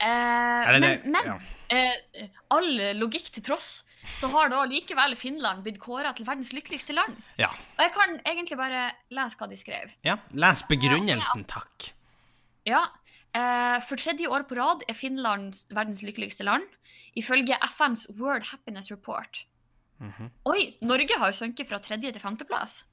[0.00, 2.28] Eh, men men ja.
[2.50, 7.16] all logikk til tross, så har da likevel Finland blitt kåra til verdens lykkeligste land.
[7.38, 7.48] Ja.
[7.78, 9.92] Og jeg kan egentlig bare lese hva de skrev.
[10.04, 10.16] ja.
[10.32, 11.92] Les begrunnelsen, takk.
[12.66, 12.84] Ja,
[13.34, 16.66] eh, For tredje år på rad er Finland verdens lykkeligste land,
[17.16, 19.44] ifølge FNs World Happiness Report.
[19.98, 20.30] Mhm.
[20.46, 22.84] Oi, Norge har jo sunket fra tredje til femteplass.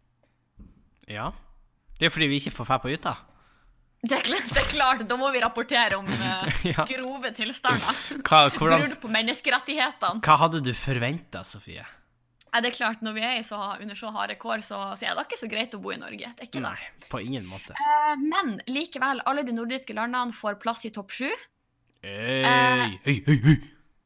[1.07, 1.31] Ja.
[1.99, 3.15] Det er fordi vi ikke får dra på hytta.
[3.99, 6.85] Det er, klart, det er klart, da må vi rapportere om uh, Ja.
[6.87, 7.97] grove tilstander.
[8.23, 10.21] Hva, hvordan, Brudd på menneskerettighetene.
[10.23, 11.83] hva hadde du forventa, Sofie?
[12.49, 15.17] Er det er klart, Når vi er så, under så harde kår, så, så er
[15.19, 16.31] det ikke så greit å bo i Norge.
[16.37, 16.71] Det er ikke det.
[16.71, 17.75] Nei, på ingen måte.
[17.75, 21.27] Uh, Men likevel, alle de nordiske landene får plass i topp sju.
[22.07, 23.53] Høy, høy, høy.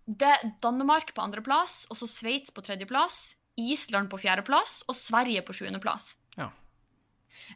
[0.10, 5.46] Det er Danmark på andreplass, og så Sveits på tredjeplass, Island på fjerdeplass og Sverige
[5.46, 6.16] på sjuendeplass.
[6.36, 6.50] Ja.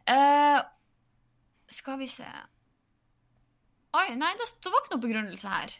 [0.07, 0.59] Eh,
[1.73, 2.27] skal vi se
[3.97, 5.71] Oi, nei, det, det var ikke noe begrunnelse her.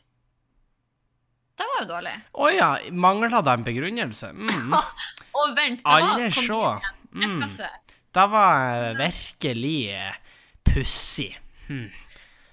[1.58, 2.14] Det var jo dårlig.
[2.40, 4.30] Å ja, mangla det en begrunnelse?
[4.34, 4.74] Mm.
[5.38, 6.46] Og vent, det Alle se.
[6.48, 6.62] sjå.
[6.82, 7.36] Jeg Mm.
[7.40, 7.68] skal se.
[8.14, 9.78] Det var virkelig
[10.68, 11.32] pussig.
[11.68, 11.88] Hm.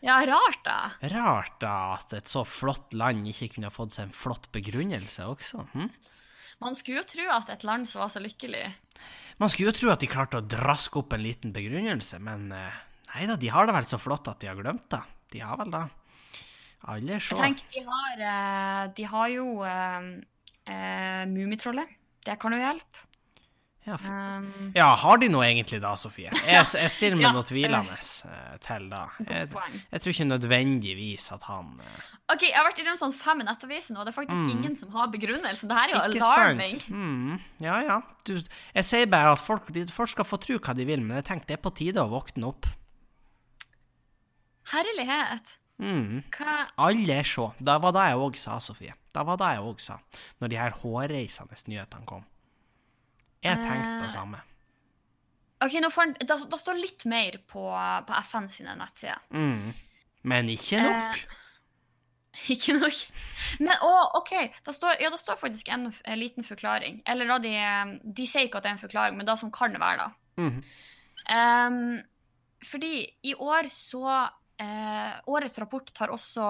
[0.05, 0.77] Ja, rart, da.
[1.15, 5.65] Rart da at et så flott land ikke kunne fått seg en flott begrunnelse også.
[5.75, 5.89] Hm?
[6.61, 8.67] Man skulle jo tro at et land som var så lykkelig
[9.41, 12.77] Man skulle jo tro at de klarte å draske opp en liten begrunnelse, men eh,
[13.15, 15.03] nei da, de har det vel så flott at de har glemt det.
[15.35, 15.85] De har vel det.
[16.93, 20.09] Alle Jeg tenker, de har, eh, de har jo eh,
[20.69, 21.89] eh, Mummitrollet.
[22.25, 23.09] Det kan jo hjelpe.
[23.85, 26.31] Ja, Um, ja, har de noe egentlig da, Sofie?
[26.33, 29.03] Jeg, jeg stiller meg Ja, noe tvilende eh, til da.
[29.29, 31.75] Jeg, jeg tror ikke nødvendigvis at han
[32.33, 34.95] OK, jeg har vært innom sånn fem i Nettavisen, og det er faktisk ingen som
[34.97, 35.69] har begrunnelsen.
[35.69, 36.15] Det her er jo Mm.
[36.15, 36.79] Ikke alarming.
[36.89, 37.99] Mm, ja, ja.
[38.25, 41.27] Du, jeg sier bare at folk, folk skal få tro hva de vil, men jeg
[41.29, 42.71] tenker det er på tide å våkne opp.
[44.73, 45.57] Herlighet.
[45.83, 46.23] Mm.
[46.31, 47.49] Hva Alle så.
[47.59, 48.95] Det var det jeg òg sa, Sofie.
[49.15, 49.99] Det var det jeg òg sa,
[50.41, 52.25] når de her hårreisende nyhetene kom.
[53.45, 54.15] Jeg tenkte det Eh.
[54.15, 54.41] samme.
[55.65, 57.63] OK, nå får den, da, da står litt mer på,
[58.07, 59.21] på FN sine nettsider.
[59.31, 59.73] Mm.
[60.25, 61.19] Men ikke nok.
[62.51, 62.97] Ikke nok.
[63.63, 64.33] Men å, OK.
[64.67, 66.97] Da står, ja, da står faktisk en, en liten forklaring.
[67.07, 67.53] Eller da de
[68.03, 70.43] De sier ikke at det er en forklaring, men det som kan være, da.
[70.43, 70.57] Mm.
[71.31, 71.77] Um,
[72.67, 74.03] fordi i år så
[74.61, 76.45] eh, Årets rapport tar også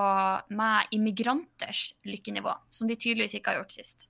[0.54, 4.08] med immigranters lykkenivå, som de tydeligvis ikke har gjort sist.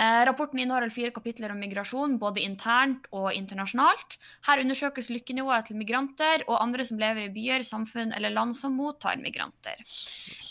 [0.00, 4.16] Eh, rapporten inneholder fire kapitler om migrasjon, både internt og internasjonalt.
[4.46, 8.78] Her undersøkes lykkenivået til migranter og andre som lever i byer, samfunn eller land som
[8.78, 9.82] mottar migranter.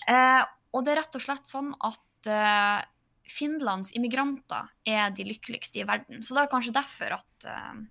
[0.05, 2.85] Eh, og det er rett og slett sånn at eh,
[3.29, 6.21] Finlands immigranter er de lykkeligste i verden.
[6.25, 7.81] Så det er kanskje derfor at eh,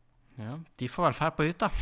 [0.44, 1.72] Ja, de får vel ferd på hytta.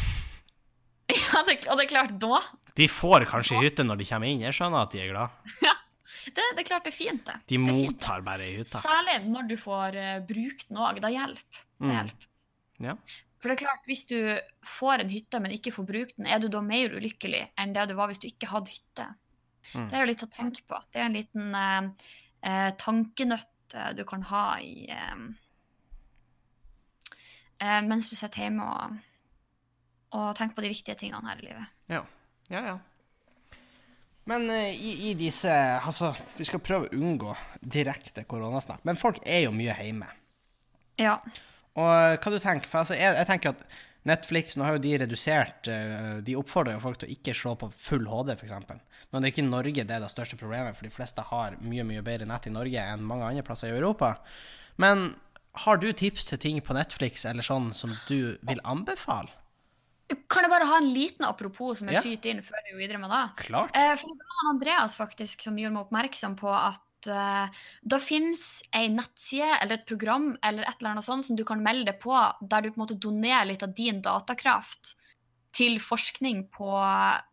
[1.36, 2.38] Ja, det, og det er klart, da
[2.78, 4.44] De får kanskje hytte når de kommer inn.
[4.46, 5.34] Jeg skjønner at de er glad.
[6.36, 7.36] det, det er klart det er fint, det.
[7.44, 8.26] De det mottar fint.
[8.28, 8.82] bare hytta.
[8.84, 10.94] Særlig når du får uh, brukt noe.
[11.02, 11.64] Da hjelper det.
[11.86, 12.12] Mm.
[12.86, 12.96] Ja.
[13.36, 14.18] For det er klart, hvis du
[14.64, 17.88] får en hytte, men ikke får brukt den, er du da mer ulykkelig enn det
[17.90, 19.10] du var hvis du ikke hadde hytte?
[19.74, 19.88] Mm.
[19.90, 20.80] Det er jo litt å tenke på.
[20.92, 22.08] Det er en liten uh,
[22.46, 23.52] uh, tankenøtt
[23.98, 24.86] du kan ha i
[27.58, 28.94] Mens du sitter hjemme og,
[30.16, 31.72] og tenke på de viktige tingene her i livet.
[31.92, 32.02] Ja,
[32.52, 32.62] ja.
[32.72, 32.76] ja.
[34.26, 38.82] Men eh, i, i disse Altså, vi skal prøve å unngå direkte koronasnakk.
[38.88, 40.08] Men folk er jo mye hjemme.
[40.98, 41.20] Ja.
[41.76, 43.62] Og eh, hva du tenker For altså, jeg, jeg tenker at
[44.06, 47.54] Netflix nå har jo de redusert eh, De oppfordrer jo folk til å ikke se
[47.62, 48.54] på full HD, f.eks.
[48.66, 51.86] Nå er det ikke Norge det er det største problemet, for de fleste har mye
[51.86, 54.16] mye bedre nett i Norge enn mange andre plasser i Europa.
[54.82, 55.12] Men
[55.66, 59.30] har du tips til ting på Netflix eller sånn som du vil anbefale?
[60.30, 62.02] Kan jeg bare ha en liten apropos som jeg Ja.
[62.02, 63.46] skyter inn før vi går videre med det?
[63.46, 63.70] Klart.
[63.74, 67.48] Eh, for det var Andreas faktisk som gjorde meg oppmerksom på at eh,
[67.82, 71.62] det finnes ei nettside eller et program eller et eller annet sånt som du kan
[71.62, 74.94] melde deg på, der du på en måte donerer litt av din datakraft
[75.56, 76.68] til forskning på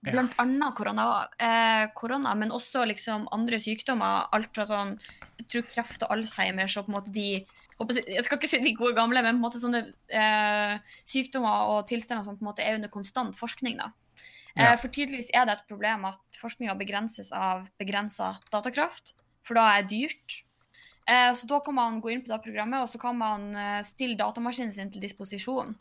[0.08, 4.30] blant annet korona, eh, korona, men også liksom andre sykdommer.
[4.32, 4.98] Alt fra sånn
[5.38, 7.46] jeg tror kreft og alzheimer, så på en måte de
[7.92, 11.88] jeg skal ikke si de gode gamle, men på en måte sånne eh, sykdommer og
[11.90, 13.78] tilstander som på en måte er under konstant forskning.
[13.82, 13.92] da.
[14.54, 14.74] Ja.
[14.74, 19.16] Eh, for tydeligvis er det et problem at forskninga begrenses av begrensa datakraft,
[19.46, 20.44] for da er det dyrt.
[21.10, 23.82] Eh, så da kan man gå inn på det programmet, og så kan man eh,
[23.88, 25.74] stille datamaskinen sin til disposisjon.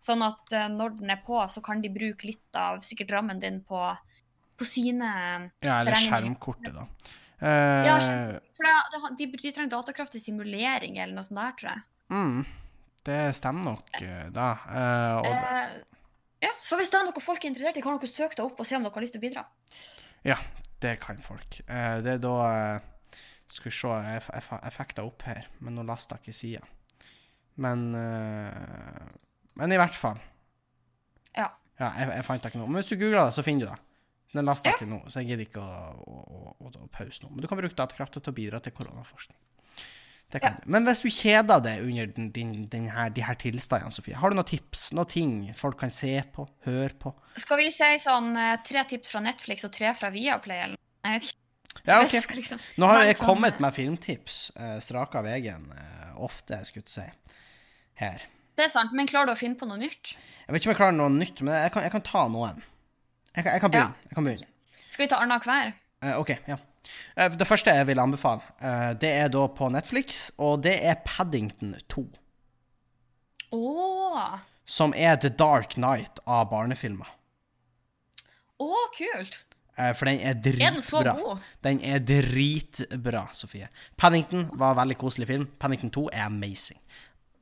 [0.00, 3.58] Sånn at når den er på, så kan de bruke litt av sikkert rammen din
[3.68, 3.80] på,
[4.56, 5.10] på sine
[5.60, 6.86] Ja, eller skjermkortet, da.
[7.40, 7.96] Eh, Ja,
[8.56, 11.82] For de, de trenger datakraft til simulering eller noe sånt der, tror jeg.
[12.12, 12.42] mm,
[13.08, 14.48] det stemmer nok, eh, da.
[14.68, 16.04] Eh, og,
[16.44, 18.60] ja, Så hvis det er noe folk er interessert i, kan dere søke det opp
[18.60, 19.44] og se om dere har lyst til å bidra.
[20.24, 20.36] Ja,
[20.84, 21.60] det kan folk.
[21.66, 22.36] Eh, det er da
[23.50, 26.36] Skal vi se, jeg, jeg, jeg fikk det opp her, men nå lasta jeg ikke
[26.38, 26.60] sida.
[27.56, 29.08] Men eh,
[29.58, 30.20] Men i hvert fall.
[31.36, 31.48] Ja.
[31.80, 32.66] Ja, jeg, jeg fant det ikke nå.
[32.68, 33.78] Men hvis du googler det, så finner du det.
[34.32, 34.76] Den lasta Ja.
[34.76, 37.32] ikke nå, så jeg gidder ikke å, å, å, å, pause nå.
[37.34, 39.38] Men du kan bruke datakrafta til å bidra til koronaforskning.
[40.30, 40.68] Det kan du.
[40.70, 44.30] Men hvis du kjeder deg under din, din, din her, de her tilstandene, Sofie, har
[44.30, 44.92] du noen tips?
[44.94, 47.10] Noen ting folk kan se på, høre på?
[47.42, 50.62] Skal vi si sånn eh, tre tips fra Netflix og tre fra Viaplay?
[50.68, 50.78] Eller?
[51.02, 51.36] Jeg vet ikke.
[51.86, 52.34] Ja, ok.
[52.36, 56.62] liksom- Nå har jeg sånn, kommet eh, med filmtips, uh, straka av veien, uh, ofte,
[56.66, 57.34] skulle jeg si.
[57.94, 58.22] Her.
[58.56, 60.14] Det er sant, men klarer du å finne på noe nytt?
[60.14, 62.62] Jeg vet ikke om jeg klarer noe nytt, men jeg kan, jeg kan ta noen.
[63.36, 64.08] Jeg jeg kan begynne.
[64.08, 64.48] Jeg kan begynne.
[64.90, 65.72] Skal vi ta annenhver?
[66.02, 66.56] Uh, OK, ja.
[67.16, 70.98] Uh, det første jeg vil anbefale, uh, det er da på Netflix, og det er
[71.04, 72.06] Paddington 2.
[73.52, 74.38] Oh.
[74.64, 77.08] Som er The Dark Night av barnefilmer.
[78.60, 79.40] å, kult!
[79.80, 80.66] Eh, for den er dritbra.
[80.66, 81.44] Er den så god?
[81.64, 83.68] Den er dritbra, Sofie.
[83.96, 85.46] Paddington var en veldig koselig film.
[85.60, 86.80] Paddington 2 er amazing.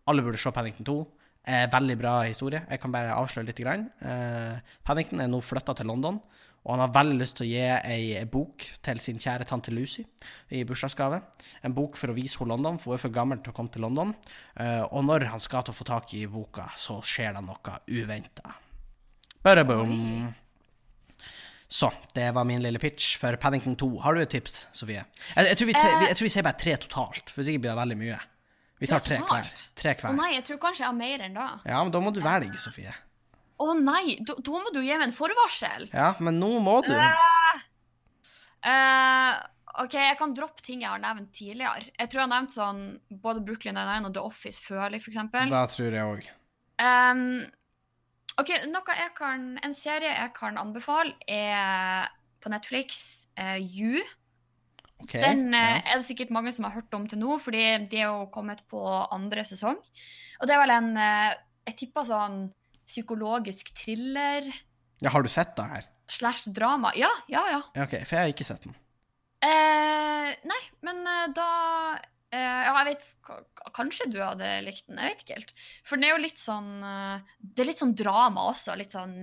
[0.09, 0.98] Alle burde se Paddington 2.
[1.46, 2.64] Eh, veldig bra historie.
[2.68, 3.61] Jeg kan bare avsløre litt.
[3.62, 3.87] Grann.
[4.05, 6.18] Eh, Paddington er nå flytta til London,
[6.64, 10.05] og han har veldig lyst til å gi ei bok til sin kjære tante Lucy
[10.53, 11.22] i bursdagsgave.
[11.64, 13.72] En bok for å vise henne London, for hun er for gammel til å komme
[13.72, 14.12] til London.
[14.61, 17.81] Eh, og når han skal til å få tak i boka, så skjer det noe
[17.88, 18.59] uventa.
[21.68, 23.90] Så, det var min lille pitch for Paddington 2.
[24.01, 25.03] Har du et tips, Sofie?
[25.37, 25.74] Jeg, jeg, tror, vi,
[26.09, 28.20] jeg tror vi sier bare tre totalt, for sikkert blir det veldig mye.
[28.79, 29.19] Vi tar Tre
[29.75, 30.11] tre hver.
[30.12, 31.51] Å nei, jeg tror kanskje jeg har mer enn da.
[31.67, 32.95] Ja, men da må du velge, Sofie.
[33.59, 35.88] Å nei, da, da må du gi meg en forvarsel.
[35.91, 36.95] Ja, men nå må du.
[38.62, 39.35] Uh,
[39.83, 41.91] OK, jeg kan droppe ting jeg har nevnt tidligere.
[41.91, 42.83] Jeg tror jeg har nevnt sånn
[43.23, 45.51] både Brooklyn Nine-Nine og The Office førlig, eksempel.
[45.51, 46.29] Da tror jeg òg.
[46.79, 47.43] Um,
[48.38, 53.03] ok, noe jeg kan, En serie jeg kan anbefale, er på Netflix.
[53.38, 54.03] Uh, you.
[55.02, 55.18] OK.
[55.18, 55.82] Den eh, ja.
[55.82, 58.64] er det sikkert mange som har hørt om til nå, fordi de er jo kommet
[58.70, 58.82] på
[59.14, 59.78] andre sesong.
[60.38, 61.37] Og det er vel en eh,
[61.70, 62.40] Jeg tipper sånn
[62.88, 64.46] psykologisk thriller
[64.98, 65.87] ja, har du sett det her?
[66.08, 66.92] slash drama.
[66.96, 67.61] Ja, ja, ja.
[67.82, 68.76] OK, for jeg har ikke sett den.
[69.44, 71.50] Eh, nei, men eh, da
[72.32, 73.04] eh, Ja, jeg vet
[73.76, 74.98] Kanskje du hadde likt den.
[74.98, 75.52] Jeg vet ikke helt.
[75.87, 76.72] For den er jo litt sånn
[77.38, 78.74] Det er litt sånn drama også.
[78.80, 79.20] Litt sånn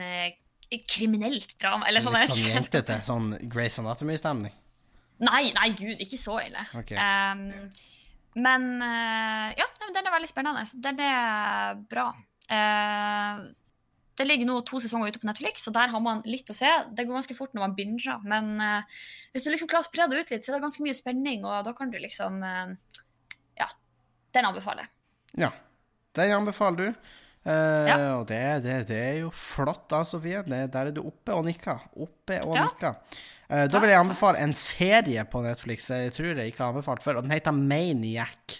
[0.87, 1.89] kriminelt drama.
[1.89, 4.53] Eller sånn, Litt sånn jentete, sånn Grace Anatomy-stemning.
[5.23, 6.63] Nei, nei, gud, ikke så ille.
[6.75, 6.97] Okay.
[6.99, 7.69] Um,
[8.35, 10.65] men uh, ja, den er veldig spennende.
[10.83, 12.09] Den er bra.
[12.49, 13.45] Uh,
[14.15, 16.71] det ligger nå to sesonger ute på Netflix, og der har man litt å se.
[16.95, 20.07] Det går ganske fort når man binger, men uh, hvis du liksom klarer å spre
[20.11, 23.69] det ut litt, så er det ganske mye spenning, og da kan du liksom Ja.
[24.35, 24.91] Den anbefaler jeg.
[25.45, 25.51] Ja,
[26.19, 27.13] den anbefaler du.
[27.45, 27.97] Eh, Ja.
[28.19, 30.41] Og det, det, det er jo flott da, Sofie.
[30.47, 31.83] Det, der er du oppe og nikker.
[31.95, 32.65] Oppe og Ja.
[32.67, 32.95] nikker.
[33.45, 37.03] Uh, da vil jeg anbefale en serie på Netflix jeg tror jeg ikke har anbefalt
[37.05, 38.55] før, og den heter Maniac.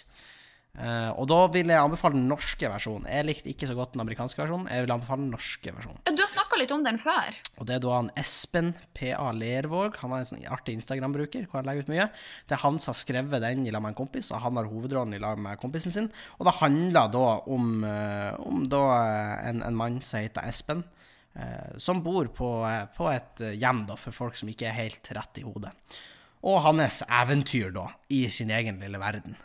[0.76, 3.06] Eh, og da vil jeg anbefale den norske versjonen.
[3.08, 4.68] Jeg likte ikke så godt den amerikanske versjonen.
[4.68, 6.02] Jeg vil anbefale den norske versjonen.
[6.04, 7.38] Ja, Du har snakka litt om den før.
[7.56, 9.30] Og det er da han Espen P.A.
[9.32, 9.96] Lervåg.
[10.02, 12.08] Han er en sånn artig Instagram-bruker hvor han legger ut mye.
[12.48, 14.68] Det er han som har skrevet den i lag med en kompis, og han har
[14.68, 16.10] hovedrollen i lag med kompisen sin.
[16.36, 17.24] Og det handler da
[17.56, 20.84] om, uh, om da eh, en, en mann som heter Espen,
[21.38, 22.50] uh, som bor på,
[22.96, 25.72] på et hjem da for folk som ikke er helt rett i hodet.
[26.46, 29.40] Og hans eventyr da, i sin egen lille verden.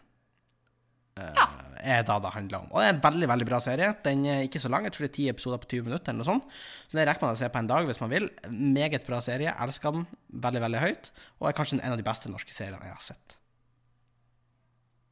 [1.21, 1.47] Eh, Ja.
[1.81, 2.67] er da det handler om.
[2.71, 3.87] Og det er en veldig veldig bra serie.
[4.05, 6.11] Den er ikke så lang, jeg tror det er ti episoder på 20 minutter.
[6.11, 6.43] eller noe sånt.
[6.87, 8.29] Så det rekker man å se på en dag hvis man vil.
[8.49, 9.53] Meget bra serie.
[9.59, 11.11] Elsker den veldig veldig høyt.
[11.39, 13.37] Og er kanskje en av de beste norske seriene jeg har sett.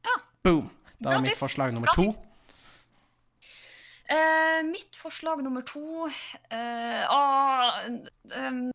[0.04, 0.16] Ja.
[0.44, 0.70] Boom.
[1.00, 2.10] Da er mitt forslag nummer to.
[4.10, 7.70] Uh, mitt forslag nummer to uh, uh,
[8.36, 8.72] um,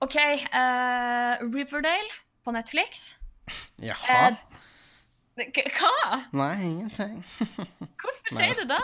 [0.00, 0.16] OK.
[0.16, 2.10] eh, Riverdale
[2.44, 3.16] på Netflix.
[3.82, 4.36] Jaha.
[5.38, 6.16] Hva?
[6.36, 7.20] Nei, ingenting.
[8.00, 8.80] Hvorfor sier du det?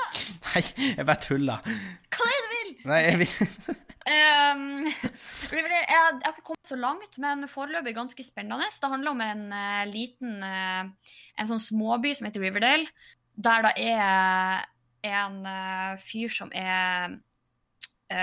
[0.52, 0.62] Nei,
[0.96, 1.66] jeg bare tuller.
[2.14, 2.70] Hva er det du vil?
[2.92, 3.74] Nei, jeg vil
[4.06, 8.68] Um, jeg, har- jeg har ikke kommet så langt, men foreløpig ganske spennende.
[8.70, 10.84] Det handler om en uh, liten uh,
[11.34, 12.86] En sånn småby som heter Riverdale,
[13.34, 14.62] der det er
[15.10, 17.16] en uh, fyr som er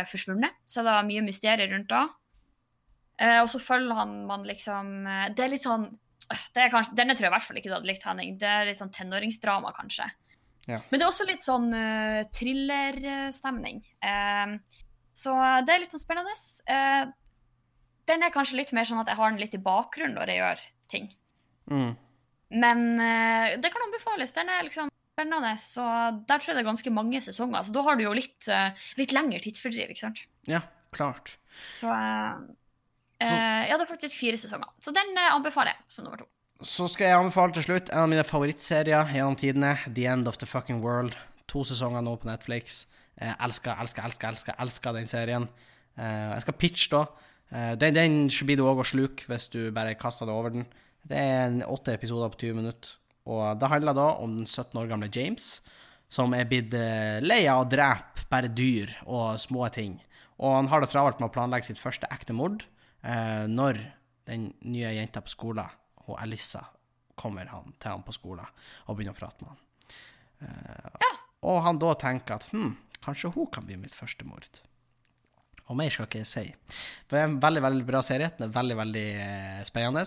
[0.07, 0.55] forsvunnet.
[0.63, 2.05] Så det er mye mysterier rundt det.
[3.43, 4.93] Og så følger han man liksom
[5.35, 5.89] Det er litt sånn
[6.29, 8.37] kanskje, Denne tror jeg i hvert fall ikke du hadde likt, Henning.
[8.41, 10.07] Det er litt sånn tenåringsdrama, kanskje.
[10.69, 10.79] Ja.
[10.89, 13.81] Men det er også litt sånn uh, thrillerstemning.
[14.03, 14.55] Uh,
[15.13, 15.35] så
[15.67, 16.33] det er litt sånn spennende.
[16.69, 17.11] Uh,
[18.09, 20.41] den er kanskje litt mer sånn at jeg har den litt i bakgrunnen når jeg
[20.41, 21.13] gjør ting.
[21.71, 21.93] mm.
[22.53, 24.35] Men uh, det kan anbefales.
[24.35, 25.83] Den er liksom spennende, så
[26.29, 27.65] der tror jeg det er ganske mange sesonger.
[27.65, 28.45] Så da har du jo litt,
[28.97, 30.21] litt lengre tidsfordriv, ikke sant.
[30.49, 30.61] Ja,
[30.93, 31.35] klart.
[31.73, 31.89] Så
[33.23, 34.71] eh, hadde Ja, det er faktisk fire sesonger.
[34.83, 36.29] Så den eh, anbefaler jeg som nummer to.
[36.63, 40.39] Så skal jeg anbefale til slutt en av mine favorittserier gjennom tidene, The End of
[40.39, 41.17] the Fucking World.
[41.51, 42.85] To sesonger nå på Netflix.
[43.19, 45.47] Jeg elsker, elsker, elsker, elsker, elsker den serien.
[45.99, 47.03] Eh, jeg skal pitche, da.
[47.53, 50.65] Eh, den, den blir du òg å sluke hvis du bare kaster deg over den.
[51.03, 52.95] Det er en åtte episoder på 20 minutter.
[53.29, 55.57] Og det handler da om den 17 år gamle James,
[56.11, 59.99] som er blitt eh, lei av å drepe bare dyr og små ting.
[60.39, 62.63] Og han har det travelt med å planlegge sitt første ekte mord
[63.03, 63.79] eh, når
[64.27, 65.67] den nye jenta på skolen,
[66.07, 66.63] og Alissa,
[67.19, 68.47] kommer han til han på skolen
[68.87, 69.97] og begynner å prate med han.
[70.47, 71.09] Eh,
[71.43, 72.71] Og han da tenker at hm,
[73.03, 74.47] kanskje hun kan bli mitt første mord.
[75.67, 76.43] Og mer skal ikke jeg si.
[77.11, 78.29] Det er en veldig veldig bra serie.
[78.37, 80.03] Den er veldig veldig eh, spennende.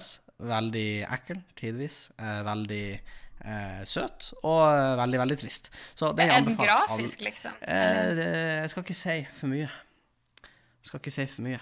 [0.50, 1.98] Veldig ekkel tidvis.
[2.20, 4.30] Eh, veldig eh, søt.
[4.42, 5.70] Og eh, veldig, veldig trist.
[5.96, 7.56] Så det Er den alle- grafisk, liksom?
[7.62, 8.28] Eh, det,
[8.64, 9.70] jeg skal ikke si for mye.
[9.70, 11.60] Jeg skal ikke si for mye.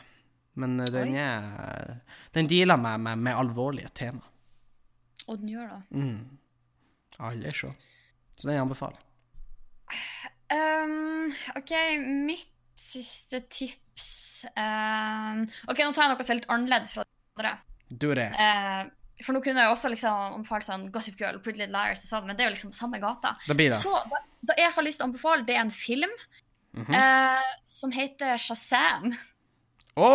[0.60, 2.00] Men eh, den er
[2.34, 4.22] Den dealer med, med, med alvorlige tema.
[5.26, 5.82] Og den gjør det.
[5.90, 6.38] Mm.
[7.24, 7.70] Alle så.
[8.36, 8.98] Så den anbefaler.
[10.54, 11.72] Um, OK,
[12.26, 17.14] mitt siste tips um, OK, nå tar jeg noe som er litt annerledes fra de
[17.38, 17.54] andre.
[17.94, 18.36] Du er rett.
[18.44, 22.10] Eh, for nå kunne jeg også liksom omfalt sånn Gossip Girl, Pretty Little Liars, og
[22.10, 23.36] sånn, men det er jo liksom samme gata.
[23.46, 23.78] Det blir det.
[23.80, 26.10] Så da, da jeg har lyst til å anbefale, det er en film
[26.74, 26.98] mm -hmm.
[26.98, 29.14] uh, som heter Shazam.
[29.94, 30.08] Å,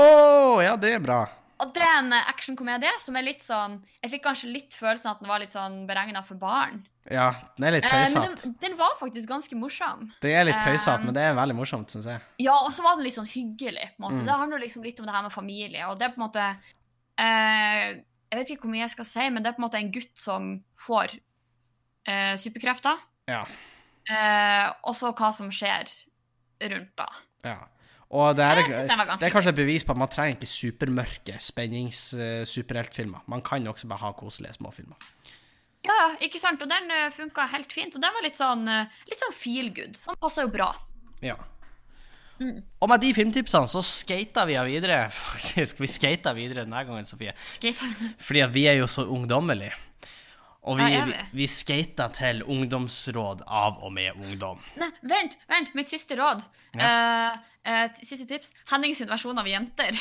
[0.63, 1.23] ja, det er bra.
[1.59, 5.11] Og det er en eh, actionkomedie som er litt sånn Jeg fikk kanskje litt følelsen
[5.11, 6.81] at den var litt sånn beregna for barn.
[7.09, 10.07] Ja, den er litt Eh, men den, den var faktisk ganske morsom.
[10.23, 12.21] Det er litt tøysete, Um, men det er veldig morsomt, syns jeg.
[12.43, 13.87] Ja, og så var den litt sånn hyggelig.
[13.95, 14.19] på en måte.
[14.21, 14.27] Mm.
[14.27, 15.87] Det handler liksom litt om det her med familie.
[15.89, 17.87] Og det er på en måte eh,
[18.29, 19.91] Jeg vet ikke hvor mye jeg skal si, men det er på en måte en
[19.95, 21.17] gutt som får
[22.05, 23.01] eh, superkrefter.
[23.31, 23.41] Ja.
[24.09, 25.91] Eh, og så hva som skjer
[26.69, 27.09] rundt da.
[27.47, 27.59] ja.
[28.09, 33.21] Og det er, det er kanskje et bevis på at man trenger ikke supermørke spennings-superheltfilmer.
[33.29, 34.97] Man kan også bare ha koselige småfilmer.
[35.85, 36.61] Ja, ja, ikke sant?
[36.65, 37.93] Og den uh, funka helt fint.
[37.95, 39.93] Og den var litt sånn, eh, litt sånn feel good.
[39.95, 40.71] Sånn passer jo bra.
[41.23, 41.37] Ja.
[42.39, 42.63] Mm.
[42.79, 45.03] Og med de filmtipsene så skata vi videre.
[45.19, 47.35] Faktisk, vi skata videre denne gangen, Sofie.
[47.47, 47.93] Skater.
[48.25, 49.75] Fordi vi er jo så ungdommelige.
[50.67, 51.47] Og vi, Ja, vi, vi?
[51.47, 54.59] skata til ungdomsråd av og med ungdom.
[54.77, 55.71] Nei, vent, vent.
[55.77, 56.43] Mitt siste råd.
[56.75, 57.37] Eh,
[57.69, 58.49] eh, siste tips.
[58.71, 59.93] Henning sin versjon av Jenter.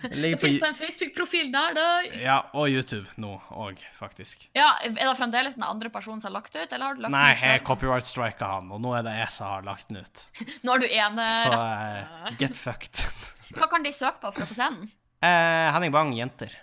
[0.00, 1.86] Det på, fins på en Facebook-profil der, da.
[2.16, 4.46] ja, og YouTube nå òg, faktisk.
[4.56, 7.02] Ja, Er det fremdeles den andre personen som har lagt det ut, eller har du
[7.04, 10.22] lagt Nei, jeg copyright-strika han, og nå er det jeg som har lagt den ut.
[10.64, 12.16] Nå har du ene Så rett.
[12.30, 13.04] eh, get fucked.
[13.58, 14.88] Hva kan de søke på for å få se den?
[15.20, 16.54] Uh, Henning Bang, jenter,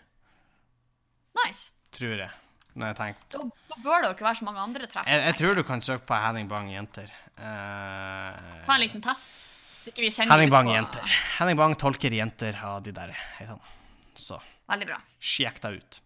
[1.43, 1.67] Nice.
[1.93, 2.31] tror jeg.
[2.77, 3.27] Når jeg tenker.
[3.33, 5.07] Da, da bør det jo ikke være så mange andre treff.
[5.09, 7.13] Jeg, jeg tror du kan søke på Henning Bang, jenter.
[7.39, 9.47] Uh, Ta en liten test.
[10.19, 11.15] Henning Bang, jenter.
[11.39, 13.15] Henning Bang tolker jenter av de der.
[14.17, 14.37] Så
[14.67, 14.99] Veldig bra.
[15.17, 15.99] sjekk deg ut.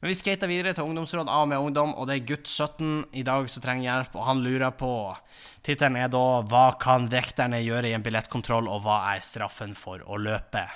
[0.00, 3.22] Men vi skater videre til ungdomsråd A med ungdom, og det er gutt 17 i
[3.26, 4.92] dag som trenger hjelp, og han lurer på
[5.60, 10.00] Tittelen er da 'Hva kan vekterne gjøre i en billettkontroll, og hva er straffen for
[10.00, 10.70] å løpe?'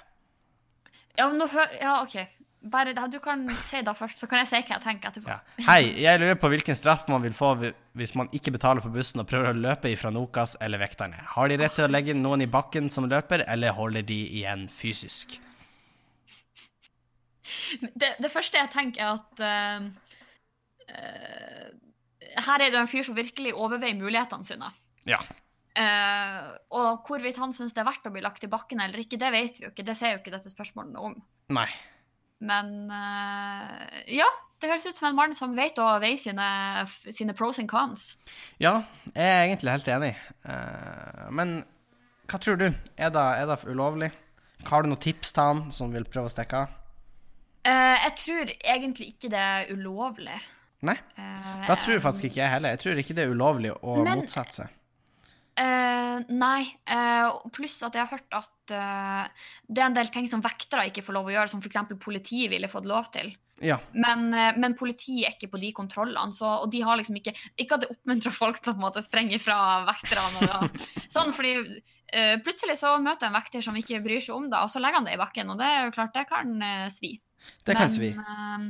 [1.17, 1.69] Ja, nå hør...
[1.81, 2.21] Ja, OK.
[2.65, 5.29] Bare, du kan si det først, så kan jeg si hva jeg tenker etterpå.
[5.29, 5.65] Ja.
[5.67, 9.21] Hei, jeg lurer på hvilken straff man vil få hvis man ikke betaler på bussen
[9.21, 11.21] og prøver å løpe ifra Nokas eller vekterne.
[11.35, 14.65] Har de rett til å legge noen i bakken som løper, eller holder de igjen
[14.73, 15.37] fysisk?
[17.93, 19.85] Det, det første jeg tenker, er at uh,
[20.89, 21.71] uh,
[22.49, 24.73] her er det en fyr som virkelig overveier mulighetene sine.
[25.09, 25.21] Ja.
[25.75, 29.21] Uh, og hvorvidt han syns det er verdt å bli lagt i bakken eller ikke,
[29.21, 29.87] det vet vi jo ikke.
[29.87, 31.19] Det ser jo ikke dette spørsmålet noe om.
[31.53, 31.69] Nei.
[32.45, 34.27] Men eh, ja,
[34.61, 36.47] det høres ut som en mann som vet å veie sine,
[37.09, 38.15] sine pros and cons.
[38.63, 38.83] Ja,
[39.15, 40.13] jeg er egentlig helt enig.
[40.45, 41.57] Eh, men
[42.31, 42.67] hva tror du?
[42.97, 44.11] Er det, er det ulovlig?
[44.69, 46.77] Har du noen tips til han som vil prøve å stikke av?
[47.65, 50.37] Eh, jeg tror egentlig ikke det er ulovlig.
[50.85, 50.99] Nei,
[51.65, 52.75] da tror faktisk ikke jeg heller.
[52.75, 54.73] Jeg tror ikke det er ulovlig å Men- motsette seg.
[55.55, 56.67] Eh, nei.
[56.91, 60.89] Uh, pluss at jeg har hørt at uh, det er en del ting som vektere
[60.91, 61.95] ikke får lov å gjøre, som f.eks.
[62.03, 63.31] politiet ville fått lov til.
[63.63, 63.77] Ja.
[63.95, 67.77] Men, men politiet er ikke på de kontrollene, så, og de har liksom ikke Ikke
[67.77, 70.49] at det oppmuntrer folk til å på en måte sprenge fra vekterne.
[70.59, 70.81] Og,
[71.15, 71.55] sånn, fordi
[72.43, 75.01] plutselig så møter jeg en vekter som ikke bryr seg om det, og så legger
[75.01, 75.55] han det i bakken.
[75.55, 76.51] Og det er jo klart, det kan
[76.95, 77.15] svi.
[77.65, 78.11] Det kan svi.
[78.15, 78.67] eh,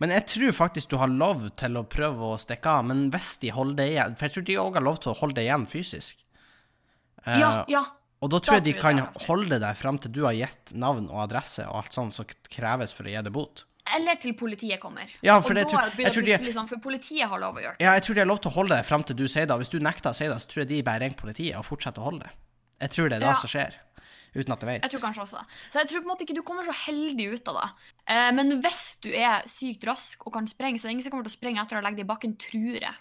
[0.00, 3.38] Men jeg tror faktisk du har lov til å prøve å stikke av, men hvis
[3.40, 5.44] de holder det igjen For jeg tror de òg har lov til å holde det
[5.46, 6.16] igjen fysisk.
[7.26, 7.84] Eh, ja, ja.
[8.20, 11.22] Og da tror jeg de kan holde deg fram til du har gitt navn og
[11.24, 13.64] adresse og alt sånt som kreves for å gi deg bot.
[13.96, 15.08] Eller til politiet kommer.
[15.24, 17.84] Ja, for det tror- jeg tror de- sånn, for politiet har lov å gjøre det.
[17.84, 19.56] Ja, jeg tror de har lov til å holde det fram til du sier det.
[19.58, 21.98] Hvis du nekter å si det, så tror jeg de bare ringer politiet og fortsetter
[21.98, 22.30] å holde det.
[22.80, 23.32] Jeg tror det er det Ja.
[23.34, 23.72] som skjer,
[24.34, 24.82] uten at jeg vet.
[24.86, 25.58] Jeg tror kanskje også det.
[25.72, 27.68] Så jeg tror på en måte ikke du kommer så heldig ut av det.
[28.14, 31.14] Eh, men hvis du er sykt rask og kan sprenge, så er det ingen som
[31.14, 32.94] kommer til å sprenge etter å legge deg i bakken, tror jeg.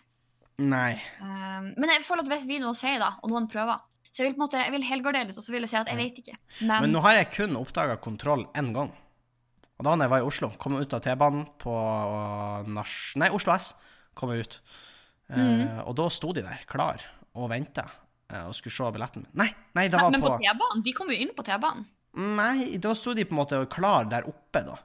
[0.59, 0.91] Nei.
[0.97, 3.79] Eh, men jeg føler at hvis vi nå sier det, og noen prøver
[4.11, 5.77] Så jeg vil på en måte, jeg vil helgardere litt, og så vil jeg si
[5.77, 6.37] at jeg vet ikke.
[6.65, 8.89] Men, Men nå har jeg kun oppdaga kontroll én gang.
[9.79, 10.49] Og da jeg var i Oslo.
[10.59, 11.71] Kom ut av T-banen på
[12.67, 12.95] Nars...
[13.21, 13.69] Nei, Oslo S.
[14.17, 14.59] Kom jeg ut.
[15.29, 15.83] Eh, Mm.
[15.85, 17.03] og da sto de der, klar,
[17.37, 17.83] og venta.
[18.45, 19.31] Og skulle se billetten min.
[19.41, 20.83] Nei, nei, det var men på på T-banen?
[20.85, 21.87] De kom jo inn på T-banen.
[22.19, 24.77] Nei, da sto de på en måte klar der oppe, da.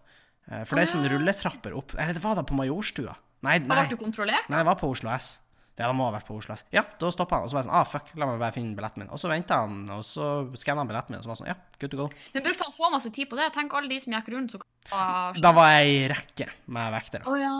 [0.50, 3.14] Eh, For det er sånn rulletrapper opp Eller det var da på Majorstua.
[3.44, 3.68] Nei, nei.
[3.68, 4.48] ble du kontrollert?
[4.52, 5.38] Nei, det var på Oslo S.
[5.76, 6.62] Ja, det må ha vært på Oslo S.
[6.70, 8.76] Ja, da stoppa han, og så var jeg sånn Ah, fuck, la meg bare finne
[8.78, 9.08] billetten min.
[9.10, 10.28] Og så venta han, og så
[10.60, 12.06] skanna han billetten min, og så var han sånn Ja, good to go.
[12.36, 13.48] Men brukte han så masse tid på det?
[13.56, 14.60] Tenk alle de som gikk rundt, så
[14.90, 17.26] var Da var jeg i rekke med vektere.
[17.30, 17.52] Oh, ja,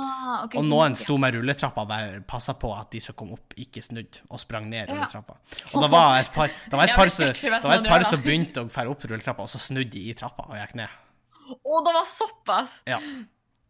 [0.44, 3.56] okay, Og noen sto med rulletrappa og bare passa på at de som kom opp,
[3.60, 5.38] ikke snudde, og sprang ned rulletrappa.
[5.72, 7.32] Og det var et par, det var et par, som,
[7.64, 10.48] var et par som begynte å fære opp rulletrappa, og så snudde de i trappa
[10.50, 11.00] og gikk ned.
[11.54, 12.80] Å, det var såpass!
[12.88, 13.00] Ja.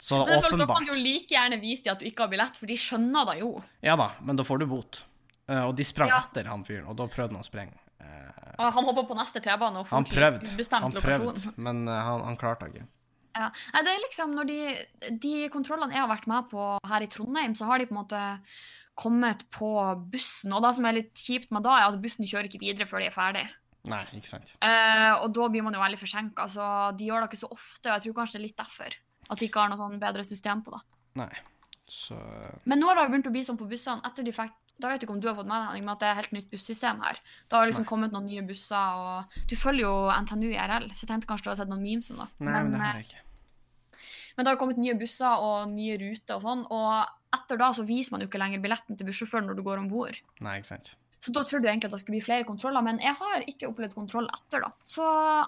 [0.05, 2.33] Så Men folk, da kan du jo like gjerne vise dem at du ikke har
[2.33, 3.55] billett, for de skjønner det jo.
[3.87, 5.05] Ja da, men da får du bot.
[5.49, 6.25] Eh, og de sprang Ja.
[6.25, 7.79] etter han fyren, og da prøvde han å sprenge.
[8.03, 12.03] Eh, han hoppa på neste T-bane og han for til prøvde, han prøvde, men eh,
[12.09, 12.87] han, han klarte ikke.
[13.35, 13.51] Ja.
[13.75, 14.59] Nei, det er liksom når de,
[15.23, 18.01] de kontrollene jeg har vært med på her i Trondheim, så har de på en
[18.03, 18.23] måte
[18.95, 19.71] kommet på
[20.13, 20.55] bussen.
[20.55, 23.03] Og det som er litt kjipt med da, er at bussen kjører ikke videre før
[23.03, 23.47] de er ferdig.
[23.91, 24.55] Nei, ikke sant.
[24.65, 26.47] Eh, og da blir man jo veldig forsinka.
[26.53, 28.97] Så de gjør det ikke så ofte, og jeg tror kanskje det er litt derfor.
[29.29, 30.83] At de ikke har noe sånn bedre system på det.
[31.21, 31.33] Nei.
[31.91, 34.01] Så eh, Men nå har det begynt å bli sånn på bussene.
[34.09, 36.09] etter de fikk, Da vet du ikke om du har fått med deg at det
[36.09, 37.21] er helt nytt bussystem her.
[37.47, 39.93] Da har det liksom kommet noen nye busser, og du følger jo
[40.25, 42.27] NTNU IRL, så jeg tenkte kanskje du har sett noen memes om det.
[42.41, 43.24] Nei, men det eh, har jeg ikke.
[44.35, 47.87] Men det har kommet nye busser og nye ruter og sånn, og etter da så
[47.87, 50.21] viser man jo ikke lenger billetten til bussjåføren når du går om bord.
[50.45, 50.95] Nei, ikke sant.
[51.25, 53.71] Så da tror du egentlig at det skulle bli flere kontroller, men jeg har ikke
[53.71, 54.69] opplevd kontroll etter, da.
[54.85, 55.05] Så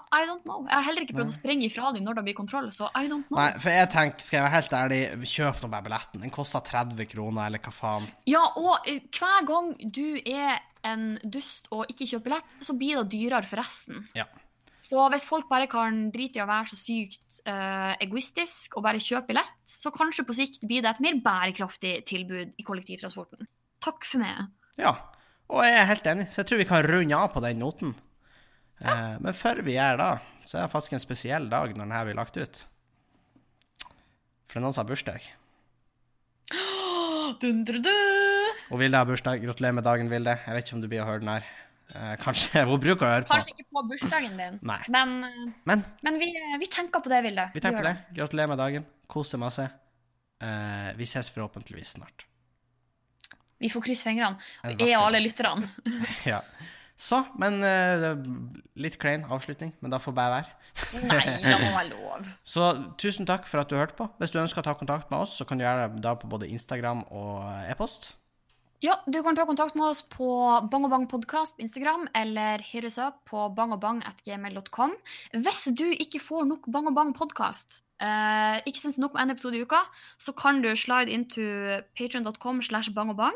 [0.09, 0.63] I don't know.
[0.65, 3.03] Jeg har heller ikke prøvd å springe ifra dem når det blir kontroll, så I
[3.05, 3.37] don't know.
[3.37, 6.23] Nei, for jeg tenker, skal jeg være helt ærlig, kjøp nå bare billetten.
[6.25, 8.09] Den koster 30 kroner, eller hva faen.
[8.25, 10.57] Ja, og eh, hver gang du er
[10.87, 14.01] en dust og ikke kjøper billett, så blir det dyrere for resten.
[14.17, 14.25] Ja.
[14.87, 19.01] Så hvis folk bare kan drite i å være så sykt uh, egoistisk og bare
[19.03, 23.49] kjøpe billett, så kanskje på sikt blir det et mer bærekraftig tilbud i kollektivtransporten.
[23.83, 24.47] Takk for meg.
[24.79, 24.95] Ja.
[25.51, 27.93] Og jeg er helt enig, så jeg tror vi kan runde av på den noten.
[28.83, 30.09] Eh, men før vi gjør det,
[30.43, 32.63] så er det faktisk en spesiell dag når denne blir lagt ut.
[34.47, 35.29] For det er noen som har bursdag.
[37.41, 38.59] Dun, dun, dun.
[38.71, 39.41] Og Vilde har bursdag.
[39.43, 40.35] Gratulerer med dagen, Vilde.
[40.45, 41.47] Jeg vet ikke om du blir å høre den her.
[41.95, 42.63] Eh, kanskje.
[42.67, 43.33] Hun bruker å høre på.
[43.33, 44.79] Kanskje ikke på bursdagen din, Nei.
[44.91, 47.49] men, eh, Men men vi, vi tenker på det, Vilde.
[47.53, 47.97] vi tenker på det.
[48.17, 48.87] Gratulerer med dagen.
[49.07, 49.69] Kos deg masse.
[50.43, 52.25] Eh, vi ses forhåpentligvis snart.
[53.59, 54.37] Vi får krysse fingrene.
[54.63, 55.69] er alle lytterne.
[56.25, 56.41] Ja.
[56.97, 58.15] Så, men uh,
[58.81, 60.55] litt klein avslutning, men da får bare være.
[61.05, 62.29] Nei, det må være lov.
[62.55, 64.07] Så tusen takk for at du hørte på.
[64.17, 66.29] Hvis du ønsker å ta kontakt med oss, så kan du gjøre det da på
[66.31, 68.15] både Instagram og e-post.
[68.85, 70.27] Ja, du kan ta kontakt med oss på
[70.69, 74.93] Bang og Bang podcast på Instagram, eller us up på bangobang.gmail.com.
[75.33, 79.33] Hvis du ikke får nok Bang og Bang podcast, eh, ikke syns nok med en
[79.33, 79.81] episode i uka,
[80.21, 81.41] så kan du slide into
[81.97, 83.33] patreon.com slash bangobang.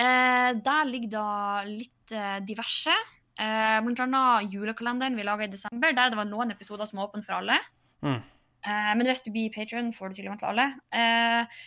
[0.00, 1.28] Eh, der ligger da
[1.68, 2.96] litt eh, diverse.
[3.36, 7.12] Eh, blant annet julekalenderen vi laga i desember, der det var noen episoder som var
[7.12, 7.60] åpne for alle.
[8.00, 8.20] Mm.
[8.64, 10.70] Eh, men hvis du blir patron, får du tilgang til alle.
[10.88, 11.64] Eh,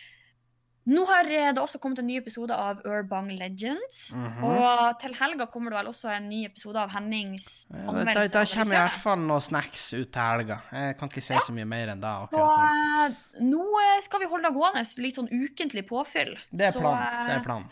[0.88, 3.98] Nå har eh, det også kommet en ny episode av Urbang Legends.
[4.16, 4.44] Mhm.
[4.48, 7.92] Og til helga kommer det vel også en ny episode av Hennings Ja, da, da,
[7.92, 8.56] anmeldelse.
[8.56, 10.60] kommer i hvert fall noen snacks ut til helga.
[10.72, 13.08] Jeg kan ikke si så mye mer enn det akkurat nå.
[13.08, 16.32] eh, nå eh, skal vi holde det gående, litt sånn ukentlig påfyll.
[16.50, 17.26] Det er planen.
[17.28, 17.68] Det er planen.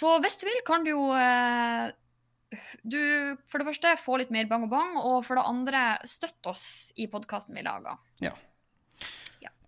[0.00, 1.02] Så hvis du vil, kan du jo
[2.82, 6.54] du for det første få litt mer bang og bang, og for det andre støtte
[6.54, 6.64] oss
[6.98, 8.00] i podkasten vi lager.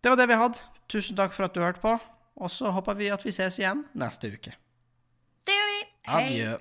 [0.03, 0.59] Det var det vi hadde.
[0.91, 1.93] Tusen takk for at du hørte på.
[2.37, 4.55] Og så håper vi at vi ses igjen neste uke.
[5.47, 5.81] Det gjør vi.
[6.09, 6.23] Hei.
[6.25, 6.53] Adjø.